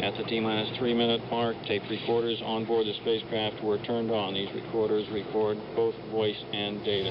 At 0.00 0.16
the 0.16 0.22
T-minus 0.22 0.78
three-minute 0.78 1.22
mark, 1.28 1.56
tape 1.66 1.82
recorders 1.90 2.40
on 2.44 2.64
board 2.64 2.86
the 2.86 2.94
spacecraft 2.94 3.62
were 3.64 3.78
turned 3.78 4.12
on. 4.12 4.32
These 4.34 4.52
recorders 4.54 5.08
record 5.10 5.58
both 5.74 5.96
voice 6.12 6.36
and 6.52 6.84
data. 6.84 7.10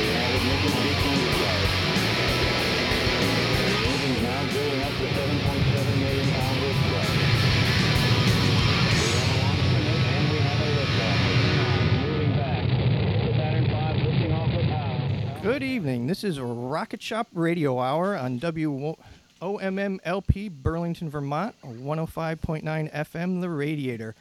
We 0.00 0.08
have 0.16 0.34
ignition 0.34 0.72
sequence 0.80 1.20
start. 1.36 1.60
The 4.00 4.22
now 4.22 4.42
building 4.50 4.82
up 4.82 4.92
to 4.96 5.06
7.7 5.12 5.98
million 6.00 6.28
pounds 6.30 6.62
of 6.64 6.72
thrust. 6.88 7.12
We 8.96 9.12
have 9.12 9.28
a 9.28 9.36
launch 9.44 9.60
commit 9.60 10.00
and 10.08 10.24
we 10.32 10.38
have 10.40 10.60
a 10.60 10.68
liftoff. 10.72 11.20
Moving 12.08 12.32
back. 12.32 12.64
The 13.26 13.32
Saturn 13.36 13.64
V 13.66 13.76
lifting 14.08 14.32
off 14.32 14.50
with 14.56 14.66
power. 14.68 14.96
Good 15.42 15.62
evening. 15.62 16.06
This 16.06 16.24
is 16.24 16.40
Rocket 16.40 17.02
Shop 17.02 17.28
Radio 17.34 17.78
Hour 17.78 18.16
on 18.16 18.38
WOMMLP 19.40 20.50
Burlington, 20.50 21.10
Vermont, 21.10 21.54
105.9 21.62 22.92
FM, 22.92 23.40
The 23.40 23.50
Radiator. 23.50 24.14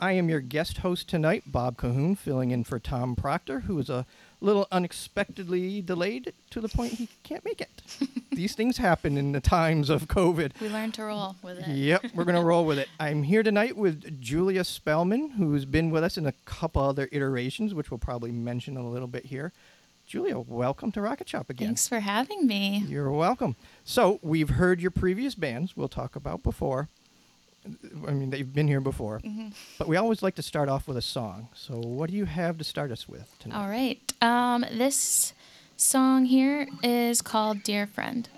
I 0.00 0.12
am 0.12 0.28
your 0.28 0.40
guest 0.40 0.78
host 0.78 1.08
tonight, 1.08 1.44
Bob 1.46 1.76
Cahoon, 1.76 2.16
filling 2.18 2.50
in 2.50 2.64
for 2.64 2.78
Tom 2.78 3.14
Proctor, 3.14 3.60
who 3.60 3.78
is 3.78 3.88
a 3.88 4.06
little 4.40 4.66
unexpectedly 4.72 5.80
delayed 5.80 6.32
to 6.50 6.60
the 6.60 6.68
point 6.68 6.94
he 6.94 7.08
can't 7.22 7.44
make 7.44 7.60
it. 7.60 7.82
These 8.32 8.54
things 8.54 8.78
happen 8.78 9.16
in 9.16 9.32
the 9.32 9.40
times 9.40 9.90
of 9.90 10.08
COVID. 10.08 10.60
We 10.60 10.68
learned 10.68 10.94
to 10.94 11.04
roll 11.04 11.36
with 11.42 11.60
it. 11.60 11.68
Yep, 11.68 12.06
we're 12.14 12.24
going 12.24 12.34
to 12.40 12.44
roll 12.44 12.64
with 12.66 12.78
it. 12.78 12.88
I'm 12.98 13.22
here 13.22 13.42
tonight 13.42 13.76
with 13.76 14.20
Julia 14.20 14.64
Spellman, 14.64 15.30
who's 15.30 15.64
been 15.64 15.90
with 15.90 16.02
us 16.02 16.18
in 16.18 16.26
a 16.26 16.32
couple 16.44 16.82
other 16.82 17.08
iterations, 17.12 17.72
which 17.72 17.90
we'll 17.90 17.98
probably 17.98 18.32
mention 18.32 18.76
a 18.76 18.86
little 18.86 19.08
bit 19.08 19.26
here. 19.26 19.52
Julia, 20.06 20.38
welcome 20.38 20.92
to 20.92 21.00
Rocket 21.00 21.28
Shop 21.28 21.48
again. 21.48 21.68
Thanks 21.68 21.88
for 21.88 22.00
having 22.00 22.46
me. 22.46 22.84
You're 22.86 23.10
welcome. 23.10 23.56
So, 23.84 24.18
we've 24.22 24.50
heard 24.50 24.80
your 24.80 24.90
previous 24.90 25.34
bands 25.34 25.76
we'll 25.76 25.88
talk 25.88 26.14
about 26.14 26.42
before. 26.42 26.88
I 28.06 28.10
mean, 28.12 28.30
they've 28.30 28.52
been 28.52 28.68
here 28.68 28.80
before. 28.80 29.20
Mm-hmm. 29.20 29.48
But 29.78 29.88
we 29.88 29.96
always 29.96 30.22
like 30.22 30.34
to 30.34 30.42
start 30.42 30.68
off 30.68 30.86
with 30.86 30.98
a 30.98 31.02
song. 31.02 31.48
So, 31.54 31.76
what 31.76 32.10
do 32.10 32.16
you 32.16 32.26
have 32.26 32.58
to 32.58 32.64
start 32.64 32.90
us 32.90 33.08
with 33.08 33.34
tonight? 33.38 33.58
All 33.58 33.68
right. 33.68 34.12
Um, 34.20 34.66
this 34.70 35.32
song 35.76 36.26
here 36.26 36.68
is 36.82 37.22
called 37.22 37.62
Dear 37.62 37.86
Friend. 37.86 38.28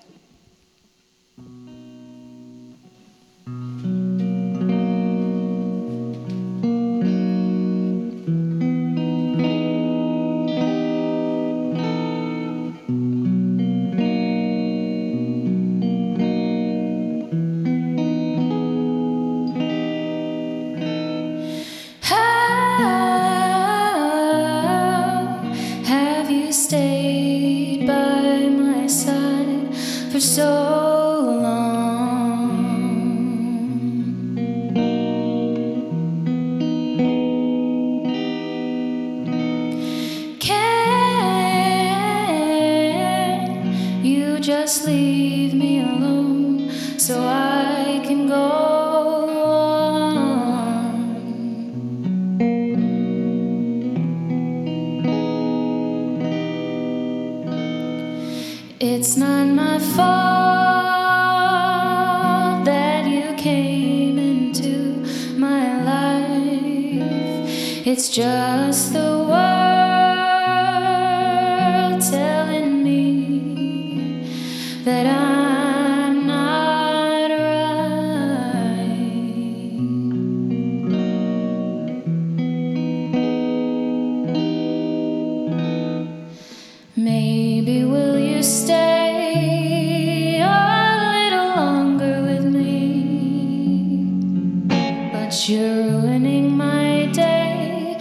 Ruining 95.66 96.56
my 96.56 97.06
day. 97.12 97.98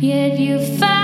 Yet 0.00 0.38
you 0.38 0.58
found 0.78 0.95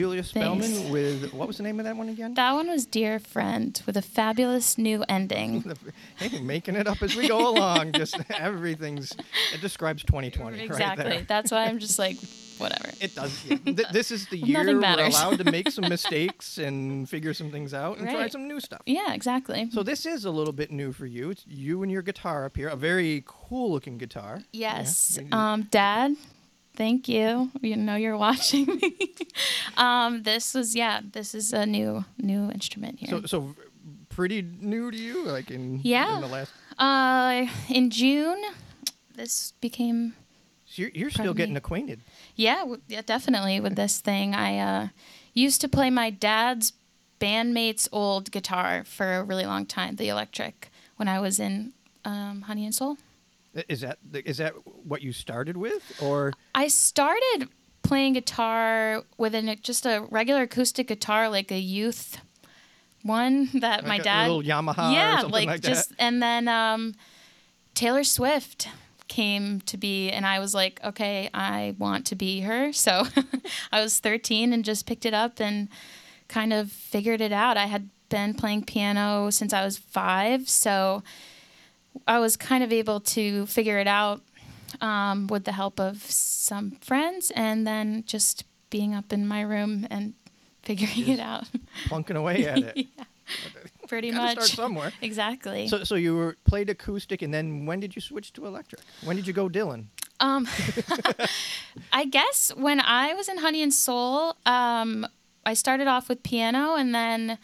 Julia 0.00 0.24
Spellman 0.24 0.62
Thanks. 0.62 0.88
with 0.90 1.34
what 1.34 1.46
was 1.46 1.58
the 1.58 1.62
name 1.62 1.78
of 1.78 1.84
that 1.84 1.94
one 1.94 2.08
again? 2.08 2.32
That 2.32 2.54
one 2.54 2.68
was 2.68 2.86
Dear 2.86 3.18
Friend 3.18 3.78
with 3.84 3.98
a 3.98 4.02
fabulous 4.02 4.78
new 4.78 5.04
ending. 5.10 5.62
hey, 6.16 6.40
making 6.40 6.76
it 6.76 6.86
up 6.86 7.02
as 7.02 7.14
we 7.14 7.28
go 7.28 7.50
along. 7.50 7.92
Just 7.92 8.16
everything's 8.30 9.12
it 9.52 9.60
describes 9.60 10.02
2020 10.04 10.56
right 10.56 10.64
Exactly. 10.64 11.04
there. 11.04 11.22
That's 11.28 11.50
why 11.52 11.66
I'm 11.66 11.78
just 11.78 11.98
like, 11.98 12.16
whatever. 12.56 12.88
It 12.98 13.14
does. 13.14 13.44
Yeah. 13.44 13.58
Th- 13.58 13.88
this 13.92 14.10
is 14.10 14.26
the 14.28 14.38
year 14.38 14.64
we're 14.64 14.80
allowed 14.80 15.36
to 15.36 15.44
make 15.44 15.70
some 15.70 15.86
mistakes 15.86 16.56
and 16.56 17.06
figure 17.06 17.34
some 17.34 17.50
things 17.50 17.74
out 17.74 17.98
and 17.98 18.08
try 18.08 18.28
some 18.28 18.48
new 18.48 18.58
stuff. 18.58 18.80
Yeah, 18.86 19.12
exactly. 19.12 19.68
So 19.70 19.82
this 19.82 20.06
is 20.06 20.24
a 20.24 20.30
little 20.30 20.54
bit 20.54 20.70
new 20.70 20.92
for 20.92 21.04
you. 21.04 21.28
It's 21.28 21.46
you 21.46 21.82
and 21.82 21.92
your 21.92 22.00
guitar 22.00 22.46
up 22.46 22.56
here, 22.56 22.68
a 22.68 22.76
very 22.76 23.22
cool 23.26 23.70
looking 23.70 23.98
guitar. 23.98 24.40
Yes. 24.50 25.18
Yeah. 25.20 25.52
Um, 25.52 25.68
Dad, 25.70 26.16
thank 26.80 27.08
you. 27.08 27.50
You 27.60 27.76
know 27.76 27.96
you're 28.00 28.16
watching 28.16 28.64
me. 28.80 28.90
um, 29.76 30.22
this 30.24 30.54
was 30.54 30.74
yeah. 30.74 31.00
This 31.12 31.34
is 31.34 31.52
a 31.52 31.64
new 31.66 32.04
new 32.18 32.50
instrument 32.50 32.98
here. 33.00 33.10
So 33.10 33.26
so 33.26 33.54
pretty 34.08 34.40
new 34.42 34.90
to 34.90 34.96
you, 34.96 35.16
like 35.34 35.50
in 35.50 35.80
Yeah. 35.84 36.14
in 36.16 36.20
the 36.22 36.32
last. 36.36 36.52
uh, 36.78 37.46
in 37.68 37.90
June, 37.90 38.40
this 39.14 39.52
became 39.60 40.14
So 40.66 40.82
you're, 40.82 40.92
you're 40.94 41.10
still 41.10 41.34
getting 41.34 41.56
acquainted. 41.56 41.98
yeah, 42.36 42.60
w- 42.60 42.80
yeah 42.88 43.02
definitely 43.04 43.60
with 43.60 43.74
this 43.76 44.00
thing. 44.00 44.34
I 44.34 44.50
uh, 44.58 44.88
used 45.34 45.60
to 45.60 45.68
play 45.68 45.90
my 45.90 46.10
dad's 46.10 46.72
bandmate's 47.20 47.88
old 47.92 48.30
guitar 48.30 48.84
for 48.84 49.06
a 49.20 49.22
really 49.22 49.44
long 49.46 49.66
time, 49.66 49.96
the 49.96 50.08
electric, 50.08 50.70
when 50.98 51.08
I 51.08 51.18
was 51.20 51.38
in 51.38 51.72
um, 52.04 52.42
Honey 52.48 52.64
and 52.64 52.74
Soul. 52.74 52.96
Is 53.68 53.80
that 53.80 53.98
is 54.12 54.38
that 54.38 54.54
what 54.64 55.02
you 55.02 55.12
started 55.12 55.56
with, 55.56 56.00
or 56.00 56.32
I 56.54 56.68
started 56.68 57.48
playing 57.82 58.12
guitar 58.12 59.02
with 59.18 59.34
an, 59.34 59.56
just 59.62 59.86
a 59.86 60.06
regular 60.10 60.42
acoustic 60.42 60.86
guitar, 60.86 61.28
like 61.28 61.50
a 61.50 61.58
youth 61.58 62.18
one 63.02 63.48
that 63.54 63.84
my 63.84 63.90
like 63.90 64.00
a 64.02 64.04
dad. 64.04 64.30
little 64.30 64.42
Yamaha 64.42 64.90
or 64.90 64.92
yeah, 64.92 65.20
something 65.20 65.46
like, 65.46 65.60
just 65.62 65.90
that? 65.90 65.96
and 65.98 66.22
then 66.22 66.48
um, 66.48 66.94
Taylor 67.74 68.04
Swift 68.04 68.68
came 69.08 69.60
to 69.62 69.76
be, 69.76 70.10
and 70.10 70.24
I 70.24 70.38
was 70.38 70.54
like, 70.54 70.80
okay, 70.84 71.30
I 71.34 71.74
want 71.78 72.06
to 72.06 72.16
be 72.16 72.40
her. 72.42 72.72
So 72.80 73.04
I 73.72 73.82
was 73.82 73.98
13 74.00 74.52
and 74.52 74.64
just 74.64 74.86
picked 74.86 75.04
it 75.04 75.12
up 75.12 75.40
and 75.40 75.68
kind 76.28 76.52
of 76.52 76.72
figured 76.72 77.20
it 77.20 77.32
out. 77.32 77.56
I 77.56 77.66
had 77.66 77.90
been 78.08 78.34
playing 78.34 78.64
piano 78.64 79.30
since 79.30 79.52
I 79.52 79.64
was 79.64 79.76
five, 79.76 80.48
so 80.48 81.02
I 82.06 82.18
was 82.18 82.36
kind 82.36 82.62
of 82.64 82.72
able 82.72 83.00
to 83.00 83.46
figure 83.46 83.78
it 83.78 83.86
out 83.86 84.22
um, 84.80 85.26
with 85.26 85.44
the 85.44 85.52
help 85.52 85.80
of 85.80 86.02
some 86.02 86.72
friends, 86.80 87.30
and 87.34 87.66
then 87.66 88.04
just 88.06 88.44
being 88.70 88.94
up 88.94 89.12
in 89.12 89.26
my 89.26 89.40
room 89.40 89.86
and 89.90 90.14
figuring 90.62 91.08
it 91.08 91.20
out. 91.20 91.44
plunking 91.88 92.16
away 92.16 92.46
at 92.52 92.58
it? 92.58 92.76
yeah, 92.76 93.04
Pretty 93.88 94.10
much. 94.12 94.32
start 94.32 94.48
somewhere. 94.48 94.92
Exactly. 95.02 95.66
So 95.68 95.84
so 95.84 95.94
you 95.96 96.14
were 96.16 96.36
played 96.44 96.70
acoustic, 96.70 97.22
and 97.22 97.32
then 97.34 97.66
when 97.66 97.80
did 97.80 97.94
you 97.96 98.00
switch 98.02 98.32
to 98.34 98.46
electric? 98.46 98.80
When 99.04 99.16
did 99.16 99.26
you 99.26 99.32
go 99.32 99.48
Dylan? 99.48 99.86
Um, 100.20 100.46
I 101.92 102.04
guess 102.04 102.52
when 102.54 102.78
I 102.80 103.14
was 103.14 103.28
in 103.28 103.38
Honey 103.38 103.62
and 103.62 103.72
Soul, 103.72 104.36
um, 104.44 105.06
I 105.46 105.54
started 105.54 105.86
off 105.88 106.08
with 106.10 106.22
piano 106.22 106.74
and 106.74 106.94
then 106.94 107.38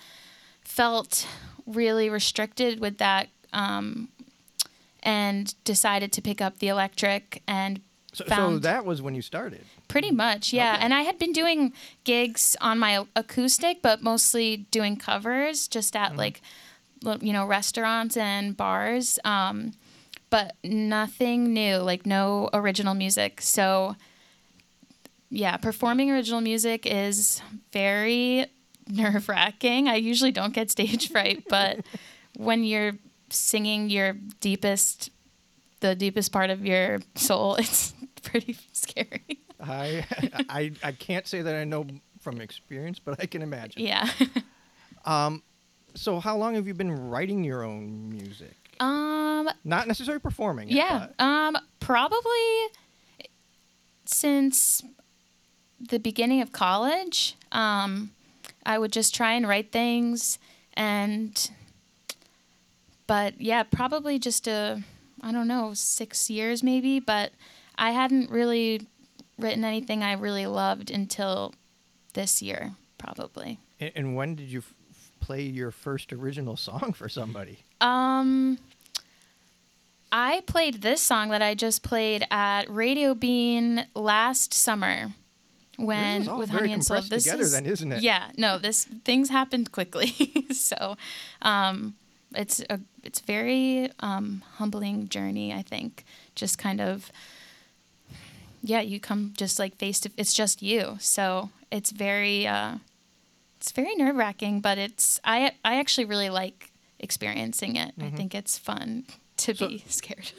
felt 0.63 1.27
really 1.67 2.11
restricted 2.11 2.79
with 2.79 2.99
that, 2.99 3.29
um, 3.55 4.11
and 5.07 5.55
decided 5.65 6.13
to 6.13 6.21
pick 6.21 6.41
up 6.43 6.59
the 6.59 6.69
electric 6.69 7.43
and 7.47 7.81
So, 8.13 8.25
so 8.29 8.59
that 8.59 8.85
was 8.85 9.01
when 9.01 9.15
you 9.15 9.23
started. 9.23 9.61
pretty 9.89 10.11
much, 10.11 10.53
yeah. 10.53 10.75
Okay. 10.75 10.85
And 10.85 10.93
I 10.93 11.03
had 11.03 11.19
been 11.19 11.33
doing 11.33 11.73
gigs 12.05 12.57
on 12.61 12.79
my 12.79 13.05
acoustic, 13.15 13.83
but 13.83 14.03
mostly 14.03 14.67
doing 14.71 14.97
covers, 14.97 15.69
just 15.69 15.95
at 15.95 16.17
like, 16.17 16.41
you 17.21 17.33
know, 17.33 17.47
restaurants 17.47 18.17
and 18.17 18.57
bars. 18.57 19.19
Um, 19.25 19.73
but 20.29 20.57
nothing 20.65 21.53
new, 21.55 21.77
like 21.77 22.05
no 22.05 22.51
original 22.53 22.95
music. 22.95 23.41
So, 23.43 23.95
yeah, 25.31 25.57
performing 25.57 26.11
original 26.11 26.41
music 26.41 26.85
is 26.87 27.41
very 27.73 28.47
nerve 28.89 29.29
wracking. 29.29 29.89
I 29.89 29.97
usually 29.97 30.33
don't 30.33 30.53
get 30.55 30.71
stage 30.71 31.11
fright, 31.13 31.45
but 31.49 31.81
when 32.37 32.65
you're 32.65 32.93
singing 33.31 33.91
your 33.91 34.15
deepest, 34.41 35.11
the 35.81 35.95
deepest 35.95 36.33
part 36.33 36.51
of 36.51 36.65
your 36.65 37.01
soul, 37.15 37.55
it's 37.59 37.93
pretty 38.23 38.57
scary. 38.73 39.41
I, 39.61 40.05
I 40.49 40.73
I 40.83 40.93
can't 40.93 41.27
say 41.27 41.43
that 41.43 41.55
I 41.55 41.65
know 41.65 41.87
from 42.21 42.41
experience, 42.41 42.99
but 42.99 43.21
I 43.21 43.27
can 43.27 43.43
imagine. 43.43 43.83
Yeah. 43.83 44.09
um, 45.05 45.43
So 45.95 46.21
how 46.21 46.37
long 46.37 46.55
have 46.57 46.67
you 46.67 46.75
been 46.75 47.11
writing 47.11 47.45
your 47.45 47.63
own 47.65 48.09
music? 48.11 48.55
um. 48.81 49.49
Not 49.65 49.87
necessarily 49.89 50.21
performing. 50.21 50.69
Yeah. 50.69 51.09
but- 51.17 51.25
Um. 51.25 51.57
Probably 51.81 52.69
since 54.05 54.83
the 55.81 55.99
beginning 55.99 56.41
of 56.43 56.53
college. 56.53 57.37
Um. 57.53 58.11
I 58.65 58.79
would 58.79 58.93
just 58.93 59.15
try 59.15 59.35
and 59.35 59.47
write 59.47 59.71
things, 59.71 60.39
and 60.75 61.51
but 63.07 63.41
yeah, 63.41 63.63
probably 63.63 64.19
just 64.19 64.47
a 64.47 64.83
I 65.23 65.33
don't 65.33 65.49
know 65.49 65.73
six 65.75 66.29
years 66.31 66.63
maybe, 66.63 67.01
but 67.01 67.33
I 67.77 67.91
hadn't 67.93 68.31
really 68.31 68.87
written 69.39 69.65
anything 69.65 70.03
I 70.03 70.13
really 70.13 70.47
loved 70.47 70.91
until 70.91 71.55
this 72.15 72.43
year, 72.43 72.73
probably. 72.99 73.59
And, 73.81 73.93
and 73.95 74.17
when 74.17 74.35
did 74.35 74.49
you 74.49 74.61
f- 74.61 74.75
play 75.21 75.43
your 75.43 75.71
first 75.71 76.13
original 76.13 76.57
song 76.57 76.93
for 76.95 77.09
somebody? 77.09 77.59
Um, 77.81 78.59
I 80.11 80.43
played 80.47 80.83
this 80.83 81.01
song 81.01 81.29
that 81.31 81.43
I 81.43 81.55
just 81.55 81.83
played 81.83 82.27
at 82.31 82.71
Radio 82.71 83.15
Bean 83.15 83.87
last 83.95 84.55
summer 84.55 85.13
when 85.77 86.37
with 86.39 86.51
Honey 86.51 86.73
and 86.73 86.85
Soul. 86.85 87.03
This 87.03 87.25
together 87.25 87.43
is, 87.43 87.53
then, 87.53 87.67
isn't 87.67 87.93
it? 87.93 88.03
Yeah, 88.03 88.31
no, 88.39 88.59
this 88.59 88.85
things 89.05 89.29
happened 89.29 89.73
quickly, 89.73 90.47
so 90.53 90.97
um, 91.43 91.97
it's 92.35 92.61
a 92.69 92.81
it's 93.03 93.21
very 93.21 93.91
um, 94.01 94.43
humbling 94.57 95.09
journey. 95.09 95.53
I 95.53 95.63
think 95.63 96.05
just 96.35 96.59
kind 96.59 96.81
of 96.81 97.11
yeah, 98.63 98.81
you 98.81 98.99
come 99.01 99.33
just 99.37 99.59
like 99.59 99.77
face 99.77 100.01
to. 100.01 100.11
It's 100.17 100.33
just 100.35 100.63
you, 100.63 100.97
so 101.01 101.51
it's 101.71 101.91
very 101.91 102.47
uh, 102.47 102.77
it's 103.59 103.71
very 103.73 103.95
nerve 103.95 104.17
wracking, 104.17 104.61
but 104.61 104.79
it's 104.79 105.21
I 105.25 105.53
I 105.65 105.77
actually 105.77 106.07
really 106.07 106.31
like 106.31 106.71
experiencing 106.99 107.77
it. 107.77 107.93
I 108.01 108.11
think 108.11 108.35
it's 108.35 108.59
fun 108.59 109.05
to 109.39 109.53
Mm-hmm. 109.53 109.65
So- 109.65 109.69
be 109.69 109.85
scared. 109.89 110.33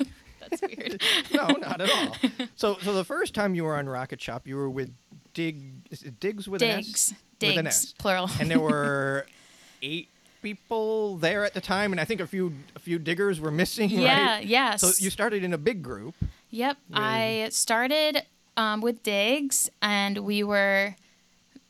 That's 0.49 0.61
weird. 0.61 1.01
no, 1.33 1.47
not 1.47 1.81
at 1.81 1.89
all. 1.89 2.15
So 2.55 2.77
so 2.81 2.93
the 2.93 3.03
first 3.03 3.33
time 3.33 3.53
you 3.55 3.63
were 3.63 3.75
on 3.77 3.87
Rocket 3.87 4.21
Shop, 4.21 4.47
you 4.47 4.55
were 4.55 4.69
with 4.69 4.91
Dig 5.33 5.61
is 5.91 6.03
it 6.03 6.19
Diggs 6.19 6.47
with 6.49 6.61
an 6.61 6.79
S? 6.79 6.85
Digs, 6.85 7.13
With 7.41 7.57
an 7.59 7.65
digs, 7.65 7.75
S. 7.85 7.93
plural. 7.97 8.29
And 8.39 8.49
there 8.49 8.59
were 8.59 9.25
eight 9.81 10.09
people 10.53 11.17
there 11.17 11.43
at 11.45 11.53
the 11.53 11.61
time, 11.61 11.91
and 11.91 11.99
I 11.99 12.05
think 12.05 12.21
a 12.21 12.27
few 12.27 12.53
a 12.75 12.79
few 12.79 12.97
diggers 12.99 13.39
were 13.39 13.51
missing. 13.61 13.89
yeah, 13.89 14.35
right? 14.35 14.45
yes. 14.45 14.81
So 14.81 14.87
you 15.03 15.09
started 15.09 15.43
in 15.43 15.53
a 15.53 15.57
big 15.57 15.81
group. 15.83 16.15
Yep. 16.51 16.77
I 16.93 17.47
started 17.51 18.23
um, 18.55 18.81
with 18.81 19.03
Diggs, 19.03 19.69
and 19.81 20.19
we 20.19 20.43
were, 20.43 20.95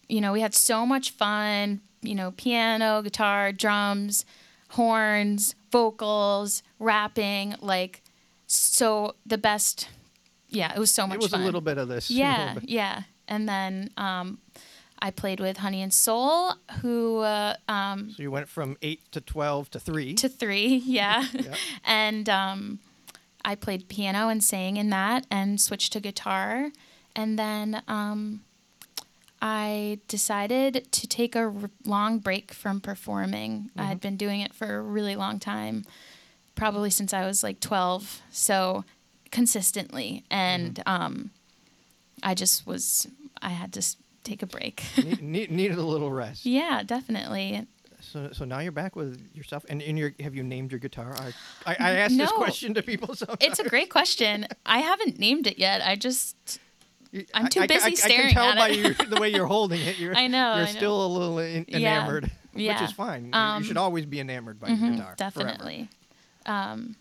you 0.08 0.22
know, 0.22 0.32
we 0.32 0.42
had 0.42 0.54
so 0.54 0.86
much 0.86 1.12
fun. 1.12 1.82
You 2.02 2.14
know, 2.16 2.32
piano, 2.38 3.02
guitar, 3.02 3.52
drums, 3.52 4.24
horns, 4.70 5.56
vocals, 5.72 6.62
rapping. 6.80 7.56
Like, 7.62 8.02
so 8.46 9.16
the 9.26 9.38
best. 9.38 9.90
Yeah, 10.50 10.72
it 10.74 10.80
was 10.80 10.92
so 10.92 11.06
much 11.08 11.16
it 11.16 11.22
was 11.22 11.32
fun. 11.32 11.42
a 11.42 11.46
little 11.46 11.62
bit 11.62 11.78
of 11.78 11.88
this. 11.90 12.10
Yeah, 12.24 12.54
bit- 12.54 12.70
yeah. 12.70 13.02
And 13.28 13.50
then 13.50 13.90
um, 13.98 14.38
I 15.00 15.12
played 15.12 15.40
with 15.40 15.58
Honey 15.58 15.82
and 15.82 15.94
Soul, 15.94 16.54
who 16.82 17.20
uh, 17.20 17.56
um, 17.68 18.12
So 18.16 18.24
you 18.24 18.32
went 18.32 18.50
from 18.50 18.78
eight 18.82 19.02
to 19.12 19.22
twelve 19.22 19.70
to 19.72 19.80
three. 19.80 20.14
to 20.16 20.28
three, 20.30 20.76
yeah. 20.86 21.24
Yeah. 21.34 21.56
and 21.86 22.28
um, 22.30 22.80
I 23.46 23.56
played 23.56 23.88
piano 23.90 24.30
and 24.30 24.44
sang 24.44 24.78
in 24.78 24.90
that 24.90 25.26
and 25.30 25.60
switched 25.62 25.94
to 25.94 26.00
guitar. 26.00 26.72
And 27.16 27.38
then 27.40 27.82
um, 27.88 28.42
I 29.42 30.00
decided 30.08 30.92
to 30.92 31.08
take 31.08 31.36
a 31.36 31.40
r- 31.44 31.54
long 31.86 32.20
break 32.20 32.52
from 32.54 32.80
performing. 32.82 33.70
I 33.78 33.84
had 33.84 34.00
been 34.02 34.18
doing 34.18 34.42
it 34.42 34.54
for 34.54 34.78
a 34.78 34.82
really 34.82 35.16
long 35.16 35.40
time, 35.40 35.86
probably 36.56 36.90
since 36.90 37.14
I 37.14 37.26
was 37.26 37.44
like 37.44 37.60
12. 37.60 38.22
So 38.32 38.84
consistently. 39.32 40.24
And 40.32 40.82
um, 40.86 41.32
I 42.24 42.34
just 42.34 42.66
was, 42.66 43.08
I 43.42 43.50
had 43.50 43.74
to 43.74 43.82
take 44.28 44.44
a 44.44 44.48
break. 44.48 44.84
need, 44.98 45.22
need, 45.22 45.52
needed 45.52 45.78
a 45.78 45.84
little 45.86 46.12
rest. 46.12 46.46
yeah, 46.46 46.84
definitely. 46.84 47.66
So, 48.00 48.30
so 48.32 48.46
now 48.46 48.60
you're 48.60 48.72
back 48.72 48.96
with 48.96 49.20
yourself, 49.34 49.66
and 49.70 49.82
in 49.82 49.98
your 49.98 50.14
have 50.20 50.36
you 50.36 50.44
named 50.44 50.72
your 50.72 50.80
guitar? 50.80 51.16
I, 51.20 51.34
I, 51.66 51.76
I 51.80 51.92
asked 51.98 52.18
this 52.18 52.32
question 52.32 52.74
to 52.76 52.84
people. 52.84 53.16
So 53.16 53.26
It's 53.40 53.60
a 53.60 53.68
great 53.68 53.90
question. 53.90 54.48
I 54.66 54.80
haven't 54.80 55.18
named 55.20 55.48
it 55.48 55.58
yet. 55.58 55.82
I 55.86 55.96
just 55.96 56.60
I'm 57.34 57.48
too 57.48 57.66
busy 57.68 57.82
I, 57.84 57.88
I, 57.88 57.94
staring 57.96 58.20
I 58.20 58.24
can 58.28 58.34
tell 58.34 58.46
at 58.50 58.58
by 58.58 58.70
it. 58.70 58.78
your, 59.00 59.08
the 59.10 59.20
way 59.20 59.30
you're 59.30 59.48
holding 59.48 59.82
it. 59.82 59.98
You're, 59.98 60.16
I 60.24 60.28
know, 60.28 60.56
You're 60.56 60.64
I 60.68 60.72
know. 60.72 60.78
still 60.78 61.06
a 61.06 61.08
little 61.08 61.40
en- 61.40 61.66
Yeah, 61.68 61.78
enamored, 61.78 62.24
which 62.54 62.64
yeah. 62.64 62.84
is 62.84 62.92
fine. 62.92 63.24
You- 63.26 63.32
you 63.34 63.38
Um, 63.40 63.64
should 63.64 63.78
always 63.78 64.06
be 64.06 64.20
enamored 64.20 64.60
by 64.60 64.68
your 64.70 64.78
mhm, 64.78 64.96
guitar. 64.98 65.16
definitely. 65.18 65.90
Um, 66.46 66.96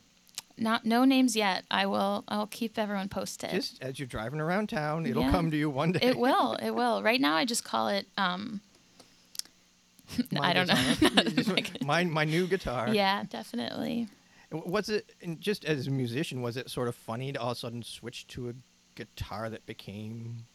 not 0.59 0.85
no 0.85 1.05
names 1.05 1.37
yet. 1.37 1.65
I 1.71 1.87
will. 1.87 2.25
I'll 2.29 2.47
keep 2.47 2.79
everyone 2.79 3.09
posted. 3.09 3.51
Just 3.51 3.83
as 3.83 3.99
you're 3.99 4.07
driving 4.09 4.41
around 4.41 4.69
town, 4.69 5.07
it'll 5.07 5.23
Yeah. 5.23 5.31
come 5.31 5.51
to 5.51 5.57
you 5.57 5.69
one 5.71 5.93
day. 5.93 6.01
it 6.03 6.19
will. 6.19 6.55
It 6.63 6.75
will. 6.75 7.03
Right 7.03 7.21
now, 7.21 7.35
I 7.37 7.45
just 7.45 7.65
call 7.65 7.89
it. 7.89 8.07
Um, 8.17 8.61
My 10.33 10.51
I 10.51 10.53
don't 10.53 10.69
know. 10.69 11.63
My 11.87 12.05
my 12.05 12.25
new 12.25 12.47
guitar. 12.47 12.89
yeah, 12.95 13.25
definitely. 13.25 14.09
Was 14.53 14.89
it 14.89 15.13
and 15.23 15.41
just 15.41 15.65
as 15.65 15.87
a 15.89 15.91
musician? 15.91 16.43
Was 16.43 16.57
it 16.57 16.71
sort 16.71 16.87
of 16.89 16.95
funny 16.95 17.33
to 17.33 17.41
all 17.41 17.51
of 17.51 17.57
a 17.57 17.61
sudden 17.61 17.83
switch 17.83 18.27
to 18.29 18.49
a 18.51 18.53
guitar 18.95 19.51
that 19.51 19.67
became 19.67 20.47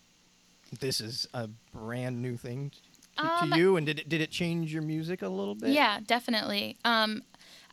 this 0.80 1.02
is 1.02 1.28
a 1.34 1.50
brand 1.74 2.22
new 2.22 2.38
thing 2.38 2.72
to, 3.18 3.24
Um, 3.26 3.52
to 3.52 3.58
you? 3.58 3.76
And 3.76 3.86
did 3.86 4.00
it 4.00 4.08
did 4.08 4.22
it 4.22 4.32
change 4.32 4.72
your 4.74 4.84
music 4.84 5.22
a 5.22 5.28
little 5.28 5.56
bit? 5.56 5.72
Yeah, 5.72 6.00
definitely. 6.08 6.78
Um, 6.86 7.24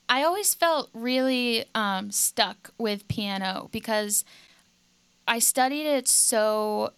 I 0.09 0.23
always 0.23 0.55
felt 0.55 0.89
really 0.95 1.65
um, 1.75 2.11
stuck 2.11 2.71
with 2.79 3.09
piano 3.09 3.69
because 3.73 4.25
I 5.27 5.39
studied 5.39 5.87
it 5.87 6.09
so 6.09 6.93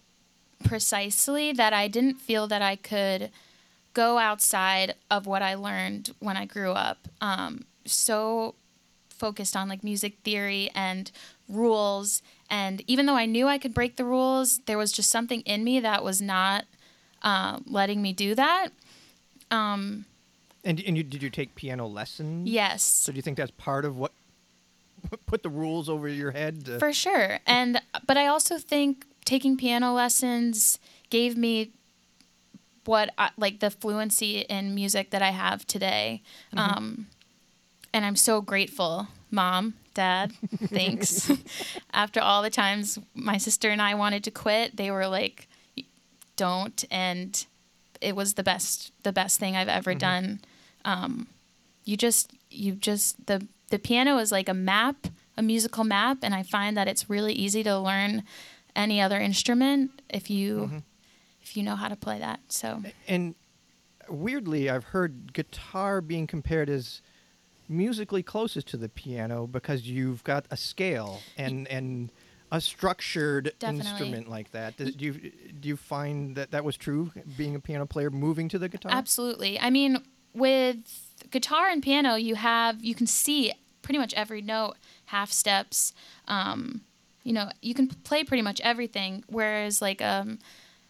precisely 0.63 1.51
that 1.53 1.73
I 1.73 1.87
didn't 1.87 2.15
feel 2.15 2.47
that 2.47 2.61
I 2.61 2.75
could 2.75 3.31
go 3.93 4.17
outside 4.17 4.95
of 5.09 5.25
what 5.25 5.41
I 5.41 5.55
learned 5.55 6.11
when 6.19 6.37
I 6.37 6.45
grew 6.45 6.71
up. 6.71 7.09
Um, 7.19 7.65
so 7.85 8.55
focused 9.09 9.55
on 9.55 9.67
like 9.67 9.83
music 9.83 10.15
theory 10.23 10.71
and 10.73 11.11
rules. 11.49 12.21
And 12.49 12.81
even 12.87 13.05
though 13.05 13.15
I 13.15 13.25
knew 13.25 13.47
I 13.47 13.57
could 13.57 13.73
break 13.73 13.97
the 13.97 14.05
rules, 14.05 14.59
there 14.65 14.77
was 14.77 14.91
just 14.91 15.11
something 15.11 15.41
in 15.41 15.63
me 15.63 15.79
that 15.81 16.03
was 16.03 16.21
not 16.21 16.65
uh, 17.21 17.59
letting 17.65 18.01
me 18.01 18.13
do 18.13 18.33
that. 18.35 18.69
Um, 19.51 20.05
And 20.63 20.79
and 20.85 20.95
you 20.97 21.03
did 21.03 21.23
you 21.23 21.29
take 21.29 21.55
piano 21.55 21.87
lessons? 21.87 22.49
yes. 22.49 22.83
So 22.83 23.11
do 23.11 23.15
you 23.15 23.21
think 23.21 23.37
that's 23.37 23.51
part 23.51 23.83
of 23.85 23.97
what 23.97 24.11
put 25.25 25.41
the 25.43 25.49
rules 25.49 25.89
over 25.89 26.07
your 26.07 26.31
head? 26.31 26.65
to- 26.65 26.79
For 26.79 26.93
sure. 26.93 27.39
And 27.47 27.81
but 28.05 28.17
I 28.17 28.27
also 28.27 28.57
think 28.57 29.05
taking 29.25 29.57
piano 29.57 29.93
lessons 29.93 30.77
gave 31.09 31.35
me 31.37 31.71
what 32.85 33.11
I, 33.17 33.29
like 33.37 33.59
the 33.59 33.69
fluency 33.69 34.39
in 34.39 34.73
music 34.75 35.11
that 35.11 35.21
I 35.21 35.29
have 35.31 35.65
today. 35.67 36.21
Um, 36.57 37.07
and 37.93 38.05
I'm 38.05 38.15
so 38.15 38.41
grateful, 38.41 39.07
mom, 39.29 39.75
dad. 39.93 40.31
Thanks. 40.65 41.29
After 41.93 42.19
all 42.21 42.41
the 42.41 42.49
times 42.49 42.97
my 43.13 43.37
sister 43.37 43.69
and 43.69 43.81
I 43.81 43.93
wanted 43.95 44.23
to 44.25 44.31
quit, 44.31 44.77
they 44.77 44.89
were 44.91 45.07
like, 45.07 45.47
"Don't." 46.35 46.83
And 46.89 47.45
it 47.99 48.15
was 48.15 48.33
the 48.33 48.43
best, 48.43 48.91
the 49.03 49.11
best 49.13 49.39
thing 49.39 49.55
I've 49.55 49.67
ever 49.67 49.93
done. 49.93 50.39
Um, 50.85 51.27
you 51.85 51.97
just, 51.97 52.31
you 52.49 52.73
just 52.73 53.25
the 53.27 53.47
the 53.69 53.79
piano 53.79 54.17
is 54.17 54.31
like 54.31 54.49
a 54.49 54.53
map, 54.53 55.07
a 55.37 55.41
musical 55.41 55.83
map, 55.83 56.19
and 56.21 56.35
I 56.35 56.43
find 56.43 56.77
that 56.77 56.87
it's 56.87 57.09
really 57.09 57.33
easy 57.33 57.63
to 57.63 57.79
learn 57.79 58.23
any 58.75 59.01
other 59.01 59.19
instrument 59.19 60.01
if 60.09 60.29
you 60.29 60.83
if 61.41 61.57
you 61.57 61.63
know 61.63 61.75
how 61.75 61.87
to 61.87 61.95
play 61.95 62.19
that. 62.19 62.39
So 62.49 62.83
And 63.07 63.35
weirdly, 64.09 64.69
I've 64.69 64.85
heard 64.85 65.33
guitar 65.33 66.01
being 66.01 66.27
compared 66.27 66.69
as 66.69 67.01
musically 67.67 68.21
closest 68.21 68.67
to 68.67 68.77
the 68.77 68.89
piano 68.89 69.47
because 69.47 69.87
you've 69.87 70.23
got 70.23 70.45
a 70.51 70.57
scale 70.57 71.21
and 71.37 71.67
and 71.69 72.11
a 72.51 72.59
structured 72.59 73.53
Definitely. 73.59 73.89
instrument 73.89 74.29
like 74.29 74.51
that. 74.51 74.77
Do 74.77 74.91
do 74.91 75.05
you 75.05 75.31
do 75.59 75.69
you 75.69 75.77
find 75.77 76.35
that 76.35 76.51
that 76.51 76.63
was 76.63 76.75
true 76.75 77.11
being 77.37 77.55
a 77.55 77.59
piano 77.59 77.85
player 77.85 78.09
moving 78.09 78.49
to 78.49 78.59
the 78.59 78.67
guitar? 78.67 78.91
Absolutely. 78.91 79.59
I 79.59 79.69
mean, 79.69 80.03
with 80.33 80.77
guitar 81.29 81.69
and 81.69 81.81
piano, 81.81 82.15
you 82.15 82.35
have 82.35 82.83
you 82.83 82.95
can 82.95 83.07
see 83.07 83.53
pretty 83.81 83.97
much 83.97 84.13
every 84.13 84.41
note, 84.41 84.75
half 85.05 85.31
steps. 85.31 85.93
Um, 86.27 86.81
you 87.23 87.33
know, 87.33 87.49
you 87.61 87.73
can 87.73 87.87
play 87.87 88.23
pretty 88.23 88.41
much 88.41 88.59
everything. 88.61 89.23
Whereas 89.27 89.81
like 89.81 90.01
um, 90.01 90.39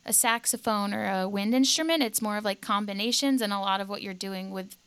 a 0.05 0.13
saxophone 0.13 0.93
or 0.93 1.10
a 1.10 1.27
wind 1.27 1.53
instrument, 1.53 2.03
it's 2.03 2.21
more 2.21 2.38
of 2.38 2.45
like 2.45 2.62
combinations 2.62 3.41
and 3.41 3.51
a 3.51 3.60
lot 3.60 3.81
of 3.81 3.89
what 3.89 4.01
you're 4.01 4.13
doing 4.13 4.51
with 4.51 4.77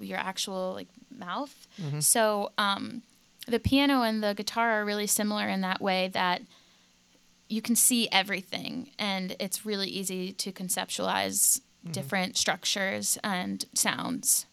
your 0.00 0.18
actual 0.18 0.72
like 0.74 0.88
mouth. 1.16 1.66
So 2.00 2.52
um, 2.58 3.02
the 3.46 3.58
piano 3.60 4.02
and 4.02 4.22
the 4.22 4.34
guitar 4.34 4.80
are 4.80 4.84
really 4.84 5.06
similar 5.06 5.48
in 5.48 5.60
that 5.60 5.80
way 5.80 6.08
that 6.12 6.42
you 7.48 7.60
can 7.60 7.76
see 7.76 8.08
everything 8.10 8.90
and 8.98 9.36
it's 9.38 9.66
really 9.66 9.88
easy 9.88 10.32
to 10.32 10.50
conceptualize 10.50 11.60
different 11.90 12.36
structures 12.36 13.18
and 13.22 13.64
sounds. 13.74 14.46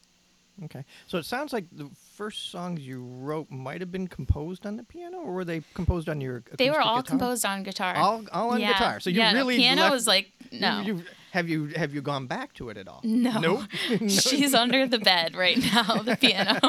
Okay. 0.66 0.86
So 1.08 1.18
it 1.18 1.26
sounds 1.26 1.54
like 1.54 1.66
the 1.72 1.90
first 2.16 2.52
songs 2.52 2.82
you 2.82 3.04
wrote 3.04 3.50
might 3.50 3.82
have 3.82 3.92
been 3.92 4.08
composed 4.08 4.66
on 4.68 4.76
the 4.76 4.84
piano, 4.84 5.18
or 5.18 5.34
were 5.34 5.46
they 5.46 5.64
composed 5.74 6.08
on 6.08 6.22
your? 6.22 6.44
They 6.58 6.70
were 6.70 6.80
all 6.82 6.98
guitar? 7.02 7.18
composed 7.18 7.46
on 7.46 7.64
guitar. 7.64 7.96
All, 7.96 8.24
all 8.32 8.52
on 8.52 8.60
Yeah. 8.60 8.74
guitar. 8.74 9.00
So 9.00 9.10
you 9.10 9.18
yeah, 9.20 9.34
really 9.34 9.56
the 9.56 9.62
piano 9.64 9.82
left, 9.84 9.94
was 9.94 10.08
like 10.08 10.32
no. 10.52 10.82
You, 10.82 11.04
have 11.32 11.50
you 11.50 11.68
have 11.68 11.96
you 11.96 12.02
gone 12.02 12.28
back 12.28 12.54
to 12.56 12.70
it 12.70 12.78
at 12.78 12.88
all? 12.88 13.02
No. 13.04 13.40
Nope. 13.40 13.62
She's 14.10 14.54
under 14.54 14.86
the 14.86 15.00
bed 15.00 15.36
right 15.36 15.58
now, 15.74 15.84
the 16.04 16.16
piano. 16.18 16.60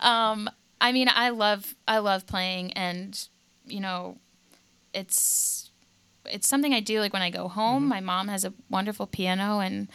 um, 0.00 0.48
I 0.80 0.92
mean, 0.92 1.08
I 1.14 1.30
love 1.30 1.74
I 1.86 1.98
love 1.98 2.26
playing 2.26 2.72
and 2.74 3.28
you 3.66 3.80
know, 3.80 4.16
it's 4.94 5.61
it's 6.26 6.46
something 6.46 6.72
I 6.74 6.80
do 6.80 7.00
like 7.00 7.12
when 7.12 7.22
I 7.22 7.30
go 7.30 7.48
home. 7.48 7.86
My 7.88 8.00
mom 8.00 8.28
has 8.28 8.44
a 8.44 8.52
wonderful 8.70 9.06
piano 9.06 9.60
and 9.60 9.88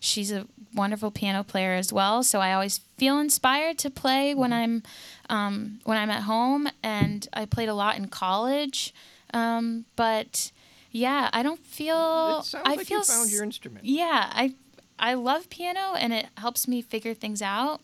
she's 0.00 0.30
a 0.32 0.46
wonderful 0.74 1.10
piano 1.10 1.42
player 1.44 1.74
as 1.74 1.92
well. 1.92 2.22
So 2.22 2.40
I 2.40 2.52
always 2.52 2.78
feel 2.98 3.18
inspired 3.18 3.78
to 3.78 3.90
play 3.90 4.34
when 4.34 4.52
I'm 4.52 4.82
um, 5.30 5.80
when 5.84 5.96
I'm 5.98 6.10
at 6.10 6.22
home 6.24 6.68
and 6.82 7.28
I 7.32 7.44
played 7.46 7.68
a 7.68 7.74
lot 7.74 7.96
in 7.96 8.08
college. 8.08 8.92
Um, 9.32 9.84
but 9.96 10.50
yeah, 10.90 11.28
I 11.32 11.42
don't 11.42 11.64
feel 11.64 12.40
It 12.40 12.44
sounds 12.46 12.62
I 12.66 12.74
like 12.76 12.86
feel 12.86 12.98
you 12.98 13.04
found 13.04 13.30
your 13.30 13.42
instrument. 13.44 13.84
yeah, 13.84 14.30
I 14.32 14.54
I 14.98 15.14
love 15.14 15.50
piano 15.50 15.94
and 15.98 16.12
it 16.12 16.26
helps 16.38 16.68
me 16.68 16.80
figure 16.82 17.14
things 17.14 17.42
out 17.42 17.80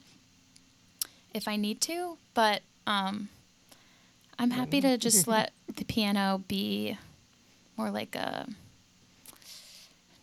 if 1.35 1.47
I 1.49 1.57
need 1.57 1.81
to, 1.83 2.19
but 2.35 2.63
um 2.87 3.29
I'm 4.39 4.51
happy 4.53 4.81
to 4.81 4.97
just 5.07 5.27
let 5.29 5.53
the 5.77 5.85
piano 5.85 6.43
be 6.49 6.97
more 7.81 7.91
like 7.91 8.15
a 8.15 8.47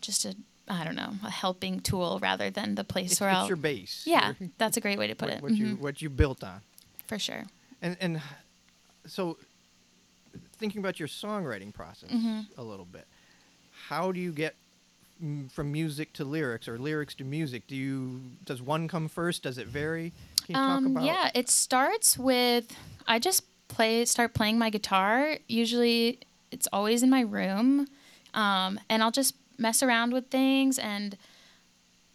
just 0.00 0.24
a 0.24 0.34
I 0.70 0.84
don't 0.84 0.96
know, 0.96 1.14
a 1.24 1.30
helping 1.30 1.80
tool 1.80 2.18
rather 2.20 2.50
than 2.50 2.74
the 2.74 2.84
place 2.84 3.12
It's, 3.12 3.20
where 3.22 3.30
it's 3.30 3.38
I'll 3.38 3.48
your 3.48 3.56
base. 3.56 4.02
Yeah, 4.06 4.34
your- 4.38 4.50
that's 4.58 4.76
a 4.76 4.82
great 4.82 4.98
way 4.98 5.06
to 5.06 5.14
put 5.14 5.28
what, 5.28 5.36
it. 5.38 5.42
what 5.42 5.52
you 5.52 5.66
Mhm, 5.66 5.78
what 5.80 6.02
you 6.02 6.10
built 6.10 6.44
on. 6.44 6.60
for 7.06 7.18
sure. 7.18 7.44
And 7.82 7.96
and 8.00 8.20
so 9.06 9.38
thinking 10.58 10.80
about 10.80 10.98
your 11.00 11.08
songwriting 11.08 11.72
process 11.72 12.10
Mm-hmm. 12.10 12.40
a 12.60 12.62
little 12.62 12.84
bit. 12.84 13.06
How 13.88 14.12
do 14.12 14.20
you 14.20 14.32
get 14.32 14.54
mm, 15.24 15.50
from 15.50 15.72
music 15.72 16.12
to 16.14 16.24
lyrics 16.24 16.68
or 16.68 16.78
lyrics 16.78 17.14
to 17.16 17.24
music? 17.24 17.66
Do 17.66 17.74
you 17.76 18.20
does 18.44 18.60
one 18.60 18.88
come 18.88 19.08
first? 19.08 19.42
Does 19.44 19.56
it 19.58 19.66
vary? 19.68 20.12
Can 20.44 20.54
you 20.54 20.60
talk 20.60 20.76
Um, 20.78 20.86
about 20.88 21.04
yeah, 21.04 21.30
it 21.34 21.48
starts 21.48 22.18
with 22.18 22.76
I 23.06 23.18
just 23.18 23.42
play 23.68 24.04
start 24.04 24.34
playing 24.34 24.58
my 24.58 24.68
guitar. 24.70 25.38
Usually, 25.48 26.18
it's 26.50 26.68
always 26.72 27.02
in 27.02 27.10
my 27.10 27.20
room, 27.20 27.88
um, 28.34 28.80
and 28.88 29.02
I'll 29.02 29.10
just 29.10 29.34
mess 29.58 29.82
around 29.82 30.12
with 30.12 30.28
things 30.28 30.78
and 30.78 31.16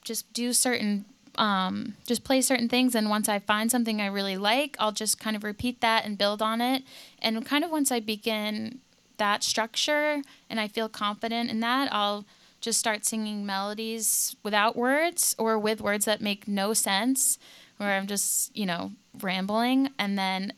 just 0.03 0.31
do 0.33 0.53
certain 0.53 1.05
um, 1.35 1.95
just 2.05 2.23
play 2.23 2.41
certain 2.41 2.69
things. 2.69 2.95
And 2.95 3.09
once 3.09 3.27
I 3.27 3.39
find 3.39 3.71
something 3.71 3.99
I 3.99 4.05
really 4.05 4.37
like, 4.37 4.75
I'll 4.79 4.91
just 4.91 5.19
kind 5.19 5.35
of 5.35 5.43
repeat 5.43 5.81
that 5.81 6.05
and 6.05 6.17
build 6.17 6.41
on 6.41 6.61
it. 6.61 6.83
And 7.21 7.43
kind 7.45 7.63
of 7.63 7.71
once 7.71 7.91
I 7.91 7.99
begin 7.99 8.79
that 9.17 9.43
structure 9.43 10.21
and 10.49 10.59
I 10.59 10.67
feel 10.67 10.89
confident 10.89 11.49
in 11.49 11.59
that, 11.61 11.91
I'll 11.91 12.25
just 12.61 12.79
start 12.79 13.05
singing 13.05 13.45
melodies 13.45 14.35
without 14.43 14.75
words 14.75 15.35
or 15.37 15.59
with 15.59 15.81
words 15.81 16.05
that 16.05 16.21
make 16.21 16.47
no 16.47 16.73
sense, 16.73 17.37
where 17.77 17.97
I'm 17.97 18.07
just, 18.07 18.55
you 18.55 18.65
know, 18.65 18.91
rambling. 19.19 19.89
And 19.99 20.17
then 20.17 20.53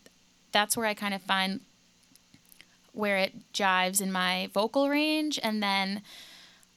that's 0.51 0.77
where 0.77 0.86
I 0.86 0.94
kind 0.94 1.13
of 1.13 1.22
find 1.22 1.62
where 2.96 3.18
it 3.18 3.52
jives 3.54 4.02
in 4.02 4.12
my 4.12 4.50
vocal 4.54 4.90
range. 4.90 5.40
And 5.44 5.62
then 5.62 6.02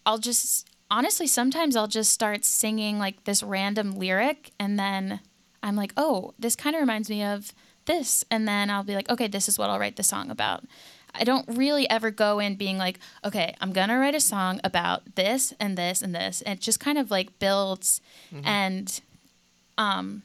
I'll 0.04 0.18
just, 0.18 0.68
honestly, 0.90 1.26
sometimes 1.26 1.76
I'll 1.76 1.88
just 1.88 2.12
start 2.12 2.44
singing 2.44 2.98
like 2.98 3.24
this 3.24 3.42
random 3.42 3.92
lyric. 3.92 4.52
And 4.58 4.78
then 4.78 5.20
I'm 5.62 5.76
like, 5.76 5.92
oh, 5.96 6.34
this 6.38 6.56
kind 6.56 6.76
of 6.76 6.80
reminds 6.80 7.08
me 7.08 7.22
of 7.24 7.52
this. 7.86 8.24
And 8.30 8.46
then 8.46 8.70
I'll 8.70 8.84
be 8.84 8.94
like, 8.94 9.08
okay, 9.10 9.28
this 9.28 9.48
is 9.48 9.58
what 9.58 9.70
I'll 9.70 9.78
write 9.78 9.96
the 9.96 10.02
song 10.02 10.30
about. 10.30 10.64
I 11.14 11.24
don't 11.24 11.48
really 11.48 11.88
ever 11.90 12.10
go 12.10 12.38
in 12.38 12.54
being 12.54 12.78
like, 12.78 13.00
okay, 13.24 13.54
I'm 13.60 13.72
gonna 13.72 13.98
write 13.98 14.14
a 14.14 14.20
song 14.20 14.60
about 14.62 15.16
this 15.16 15.52
and 15.58 15.76
this 15.76 16.02
and 16.02 16.14
this. 16.14 16.42
And 16.42 16.58
it 16.58 16.62
just 16.62 16.80
kind 16.80 16.98
of 16.98 17.10
like 17.10 17.38
builds. 17.38 18.00
And 18.44 19.00
um, 19.78 20.22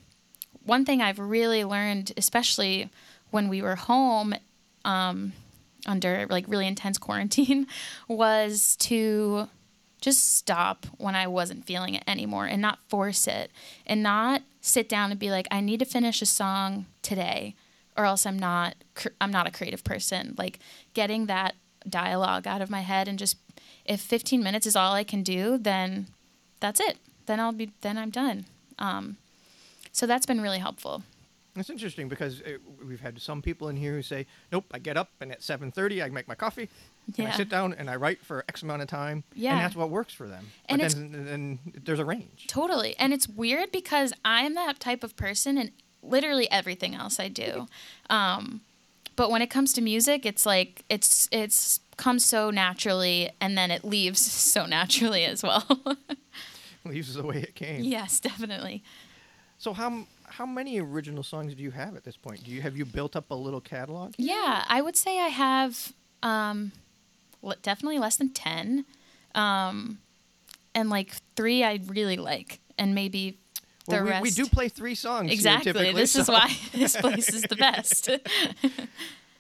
one 0.66 0.86
thing 0.86 1.02
I've 1.02 1.20
really 1.20 1.64
learned, 1.64 2.12
especially 2.18 2.90
when 3.32 3.48
we 3.48 3.62
were 3.62 3.76
home 3.76 4.36
um, 4.86 5.34
under 5.86 6.28
like 6.30 6.46
really 6.48 6.68
intense 6.68 6.98
quarantine, 6.98 7.68
was 8.08 8.76
to 8.78 9.50
just 10.02 10.36
stop 10.36 10.86
when 10.98 11.16
I 11.16 11.28
wasn't 11.28 11.66
feeling 11.66 11.96
it 11.96 12.04
anymore 12.06 12.46
and 12.46 12.62
not 12.62 12.80
force 12.90 13.26
it 13.26 13.52
and 13.86 14.04
not 14.04 14.42
sit 14.60 14.90
down 14.90 15.12
and 15.12 15.20
be 15.20 15.32
like, 15.32 15.48
I 15.50 15.62
need 15.62 15.80
to 15.80 15.86
finish 15.86 16.22
a 16.22 16.26
song 16.26 16.88
today 17.02 17.56
or 17.96 18.06
else 18.06 18.26
I'm 18.26 18.38
not 18.38 18.76
I'm 19.22 19.32
not 19.32 19.48
a 19.48 19.52
creative 19.52 19.84
person. 19.84 20.36
Like 20.38 20.60
getting 20.94 21.28
that 21.28 21.56
dialogue 21.88 22.48
out 22.48 22.62
of 22.62 22.70
my 22.70 22.82
head 22.82 23.08
and 23.08 23.20
just 23.20 23.38
if 23.86 24.02
15 24.02 24.44
minutes 24.44 24.66
is 24.66 24.76
all 24.76 24.94
I 24.94 25.04
can 25.04 25.24
do, 25.24 25.58
then 25.58 26.08
that's 26.60 26.80
it. 26.80 26.98
Then 27.26 27.40
I'll 27.40 27.52
be 27.52 27.72
then 27.82 27.98
I'm 27.98 28.10
done. 28.10 28.46
Um, 28.80 29.18
so 29.92 30.06
that's 30.06 30.26
been 30.26 30.42
really 30.42 30.60
helpful. 30.60 31.04
It's 31.56 31.70
interesting 31.70 32.08
because 32.10 32.42
uh 32.42 32.58
we've 32.88 33.00
had 33.02 33.22
some 33.22 33.42
people 33.42 33.70
in 33.70 33.76
here 33.78 33.94
who 33.94 34.02
say, 34.02 34.26
"Nope, 34.52 34.66
I 34.72 34.80
get 34.80 34.98
up 34.98 35.10
and 35.22 35.32
at 35.32 35.42
7:30 35.42 36.02
I 36.04 36.10
make 36.10 36.28
my 36.28 36.36
coffee, 36.36 36.68
and 37.18 37.28
I 37.28 37.32
sit 37.32 37.48
down 37.50 37.74
and 37.74 37.90
I 37.90 37.96
write 37.96 38.26
for 38.26 38.44
X 38.50 38.64
amount 38.64 38.82
of 38.82 38.88
time, 38.88 39.24
Yeah. 39.36 39.52
and 39.52 39.60
that's 39.62 39.76
what 39.76 39.90
works 39.92 40.14
for 40.14 40.28
them." 40.28 40.48
And 40.68 40.82
but 40.82 40.92
then, 40.94 41.12
then 41.26 41.60
there's 41.86 42.00
a 42.00 42.06
range. 42.06 42.48
Totally. 42.48 42.96
And 42.98 43.14
it's 43.14 43.28
weird 43.30 43.72
because 43.72 44.14
I'm 44.26 44.56
that 44.56 44.80
type 44.80 45.04
of 45.04 45.16
person 45.16 45.58
and 45.60 45.72
literally 46.02 46.50
everything 46.52 46.96
else 46.96 47.20
I 47.20 47.28
do. 47.30 47.68
Um, 48.10 48.62
but 49.16 49.30
when 49.30 49.42
it 49.44 49.52
comes 49.52 49.74
to 49.74 49.82
music, 49.82 50.26
it's 50.26 50.46
like 50.48 50.84
it's 50.90 51.30
it's 51.32 51.80
comes 51.98 52.26
so 52.26 52.50
naturally 52.50 53.30
and 53.40 53.56
then 53.56 53.70
it 53.70 53.86
leaves 53.86 54.20
so 54.54 54.66
naturally 54.66 55.24
as 55.26 55.44
well. 55.44 55.68
Leaves 56.86 57.14
the 57.14 57.24
way 57.24 57.38
it 57.38 57.56
came. 57.56 57.82
yes, 57.84 58.20
definitely. 58.20 58.84
So 59.58 59.72
how 59.72 60.06
how 60.38 60.46
many 60.46 60.80
original 60.80 61.24
songs 61.24 61.54
do 61.56 61.62
you 61.64 61.72
have 61.72 61.96
at 61.96 62.04
this 62.04 62.18
point? 62.18 62.44
Do 62.44 62.52
you 62.52 62.62
have 62.62 62.76
you 62.78 62.86
built 62.86 63.16
up 63.16 63.30
a 63.32 63.36
little 63.36 63.62
catalog? 63.62 64.14
Yeah, 64.18 64.64
I 64.68 64.82
would 64.82 64.96
say 64.96 65.20
I 65.20 65.28
have 65.28 65.94
um, 66.24 66.72
definitely 67.62 68.00
less 68.00 68.16
than 68.18 68.30
10. 68.30 68.86
Um, 69.36 70.00
and 70.76 70.90
like 70.90 71.14
three 71.36 71.64
I 71.64 71.80
really 71.86 72.18
like. 72.18 72.60
And 72.78 72.96
maybe 72.96 73.38
the 73.88 73.96
Well, 73.96 74.04
we, 74.04 74.10
rest. 74.10 74.24
we 74.24 74.32
do 74.32 74.46
play 74.48 74.70
three 74.70 74.96
songs. 74.96 75.32
Exactly. 75.32 75.72
typically, 75.74 75.94
This 76.02 76.16
is 76.16 76.28
why 76.28 76.56
this 76.74 76.96
place 76.96 77.30
is 77.34 77.44
the 77.44 77.56
best. 77.56 78.10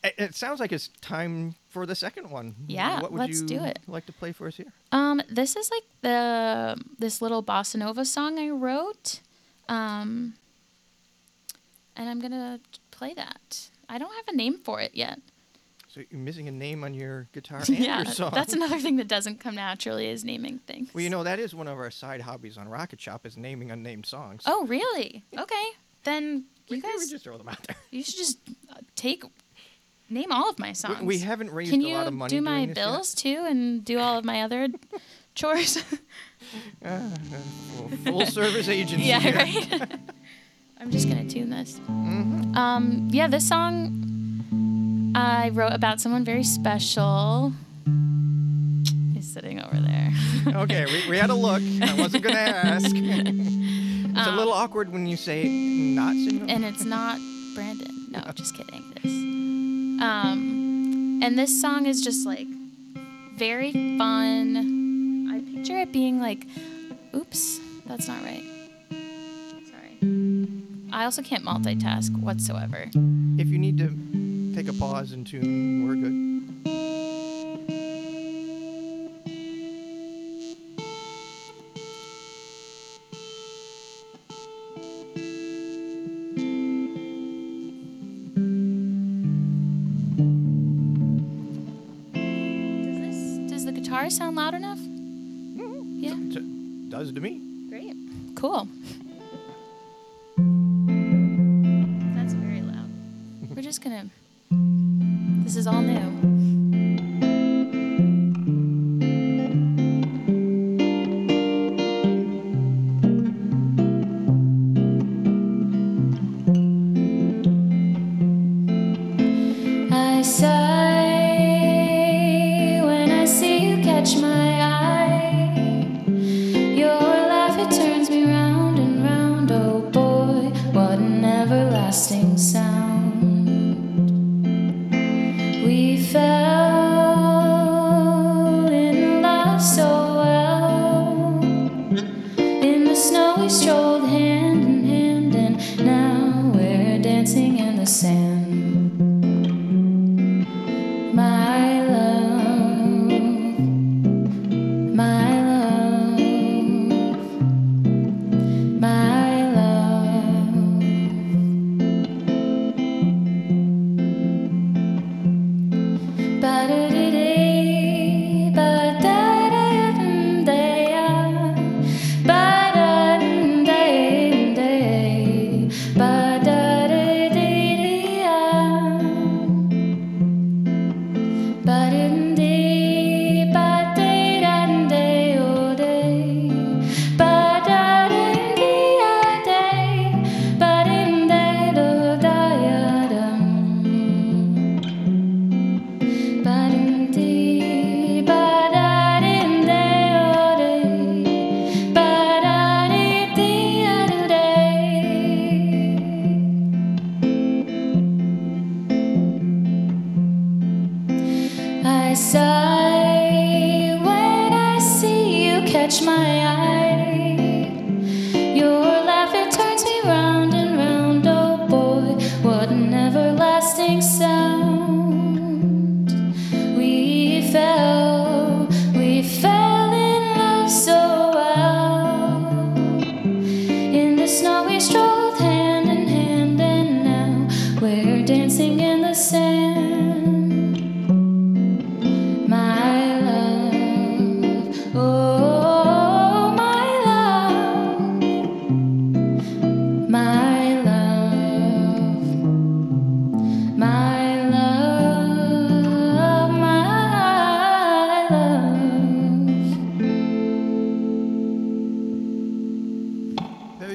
It, 0.04 0.16
it 0.18 0.36
sounds 0.36 0.60
like 0.60 0.74
it's 0.74 0.90
time 1.00 1.56
for 1.70 1.86
the 1.86 1.96
second 1.96 2.30
one. 2.30 2.56
Yeah, 2.68 3.00
what 3.00 3.14
would 3.14 3.20
let's 3.20 3.40
you 3.40 3.48
do 3.48 3.64
it. 3.64 3.80
Like 3.88 4.06
to 4.08 4.12
play 4.12 4.34
for 4.34 4.48
us 4.48 4.58
here? 4.58 4.74
Um, 4.92 5.22
this 5.30 5.56
is 5.56 5.72
like 5.72 5.84
the 6.02 6.76
this 7.00 7.22
little 7.22 7.42
bossa 7.42 7.78
nova 7.78 8.04
song 8.04 8.38
I 8.38 8.50
wrote, 8.50 9.22
um, 9.70 10.34
and 11.96 12.10
I'm 12.10 12.20
gonna 12.20 12.60
play 12.92 13.14
that. 13.14 13.70
I 13.90 13.98
don't 13.98 14.14
have 14.14 14.28
a 14.28 14.36
name 14.36 14.60
for 14.64 14.80
it 14.82 14.92
yet. 14.96 15.20
So 15.88 16.02
you're 16.10 16.20
missing 16.20 16.48
a 16.48 16.52
name 16.52 16.84
on 16.84 16.94
your 16.96 17.28
guitar 17.34 17.60
and 17.68 17.78
yeah, 17.78 18.02
your 18.02 18.12
song. 18.12 18.32
that's 18.34 18.54
another 18.54 18.80
thing 18.80 18.96
that 18.98 19.08
doesn't 19.08 19.40
come 19.40 19.56
naturally 19.56 20.08
is 20.08 20.24
naming 20.26 20.58
things. 20.60 20.90
Well, 20.94 21.04
you 21.04 21.10
know 21.12 21.24
that 21.24 21.38
is 21.40 21.54
one 21.54 21.68
of 21.68 21.78
our 21.78 21.92
side 21.92 22.22
hobbies 22.22 22.58
on 22.58 22.68
Rocket 22.68 23.00
Shop 23.00 23.26
is 23.28 23.38
naming 23.38 23.70
unnamed 23.70 24.06
songs. 24.08 24.42
Oh, 24.48 24.66
really? 24.66 25.24
Okay, 25.38 25.66
then 26.04 26.46
we, 26.70 26.78
you 26.78 26.82
we 26.84 26.98
guys, 26.98 27.10
just 27.12 27.24
throw 27.24 27.38
them 27.38 27.48
out 27.50 27.62
there. 27.64 27.76
you 27.92 28.04
should 28.04 28.16
just 28.18 28.40
uh, 28.72 28.76
take 28.96 29.24
name 30.10 30.32
all 30.32 30.50
of 30.50 30.58
my 30.58 30.74
songs. 30.74 31.02
we 31.04 31.20
haven't 31.20 31.52
raised 31.52 31.72
Can 31.72 31.82
a 31.82 31.88
you 31.88 31.94
lot 31.96 32.08
of 32.08 32.14
money 32.14 32.30
do 32.30 32.42
my 32.42 32.62
this 32.66 32.68
yet. 32.70 32.76
bills 32.76 33.14
too 33.14 33.46
and 33.48 33.86
do 33.86 34.00
all 34.00 34.18
of 34.18 34.26
my 34.26 34.42
other 34.42 34.70
chores? 35.36 35.78
Full, 36.84 37.90
full 38.04 38.26
service 38.26 38.68
agency. 38.70 39.06
Yeah, 39.06 39.36
right. 39.36 40.00
I'm 40.84 40.92
just 40.92 41.08
gonna 41.08 41.24
tune 41.30 41.50
this. 41.50 41.80
Mhm. 41.90 42.56
Um, 42.58 43.08
yeah, 43.12 43.28
this 43.28 43.48
song 43.48 45.14
I 45.16 45.50
wrote 45.50 45.72
about 45.72 46.02
someone 46.02 46.26
very 46.26 46.44
special. 46.44 47.54
He's 49.14 49.32
sitting 49.32 49.62
over 49.62 49.78
there. 49.78 50.12
okay, 50.64 50.86
we, 50.86 51.10
we 51.12 51.18
had 51.18 51.30
a 51.30 51.36
look. 51.36 51.62
I 51.82 51.94
wasn't 51.98 52.24
going 52.24 52.36
to 52.36 52.42
ask. 52.42 52.86
it's 52.96 52.98
a 54.18 54.30
Um, 54.30 54.38
little 54.38 54.52
awkward 54.54 54.92
when 54.92 55.06
you 55.08 55.16
say 55.16 55.48
not 55.48 56.16
and 56.16 56.66
it's 56.66 56.84
not 56.84 57.18
Brandon. 57.56 58.08
No, 58.12 58.20
just 58.36 58.54
kidding. 58.56 58.84
This. 59.02 59.12
Um, 60.04 61.20
and 61.24 61.38
this 61.40 61.62
song 61.62 61.86
is 61.86 62.02
just 62.02 62.26
like 62.26 62.48
very 63.38 63.72
fun. 63.98 65.30
I 65.32 65.40
picture 65.56 65.78
it 65.78 65.92
being 65.94 66.20
like, 66.20 66.46
oops, 67.16 67.60
that's 67.86 68.08
not 68.08 68.22
right. 68.24 68.44
Sorry. 69.70 69.98
I 70.94 71.06
also 71.06 71.24
can't 71.24 71.44
multitask 71.44 72.16
whatsoever. 72.22 72.90
if 73.40 73.48
you 73.48 73.58
need 73.58 73.80
to 73.80 74.54
take 74.56 74.68
a 74.68 74.74
pause 74.74 75.12
and 75.12 75.26
tune, 75.26 75.88
we're 75.88 75.96
good. 75.96 76.34
Does 92.14 93.00
this 93.00 93.52
does 93.52 93.66
the 93.66 93.72
guitar 93.72 94.10
sound 94.10 94.36
loud 94.36 94.54
enough? 94.54 94.78
Mm-hmm. 94.80 96.00
Yeah. 96.04 96.40
It 96.40 96.90
does 96.90 97.12
to 97.12 97.20
me. 97.22 97.42
Great. 97.70 97.96
Cool. 98.36 98.68
Is 105.64 105.68
all 105.68 105.82
new. 105.82 106.33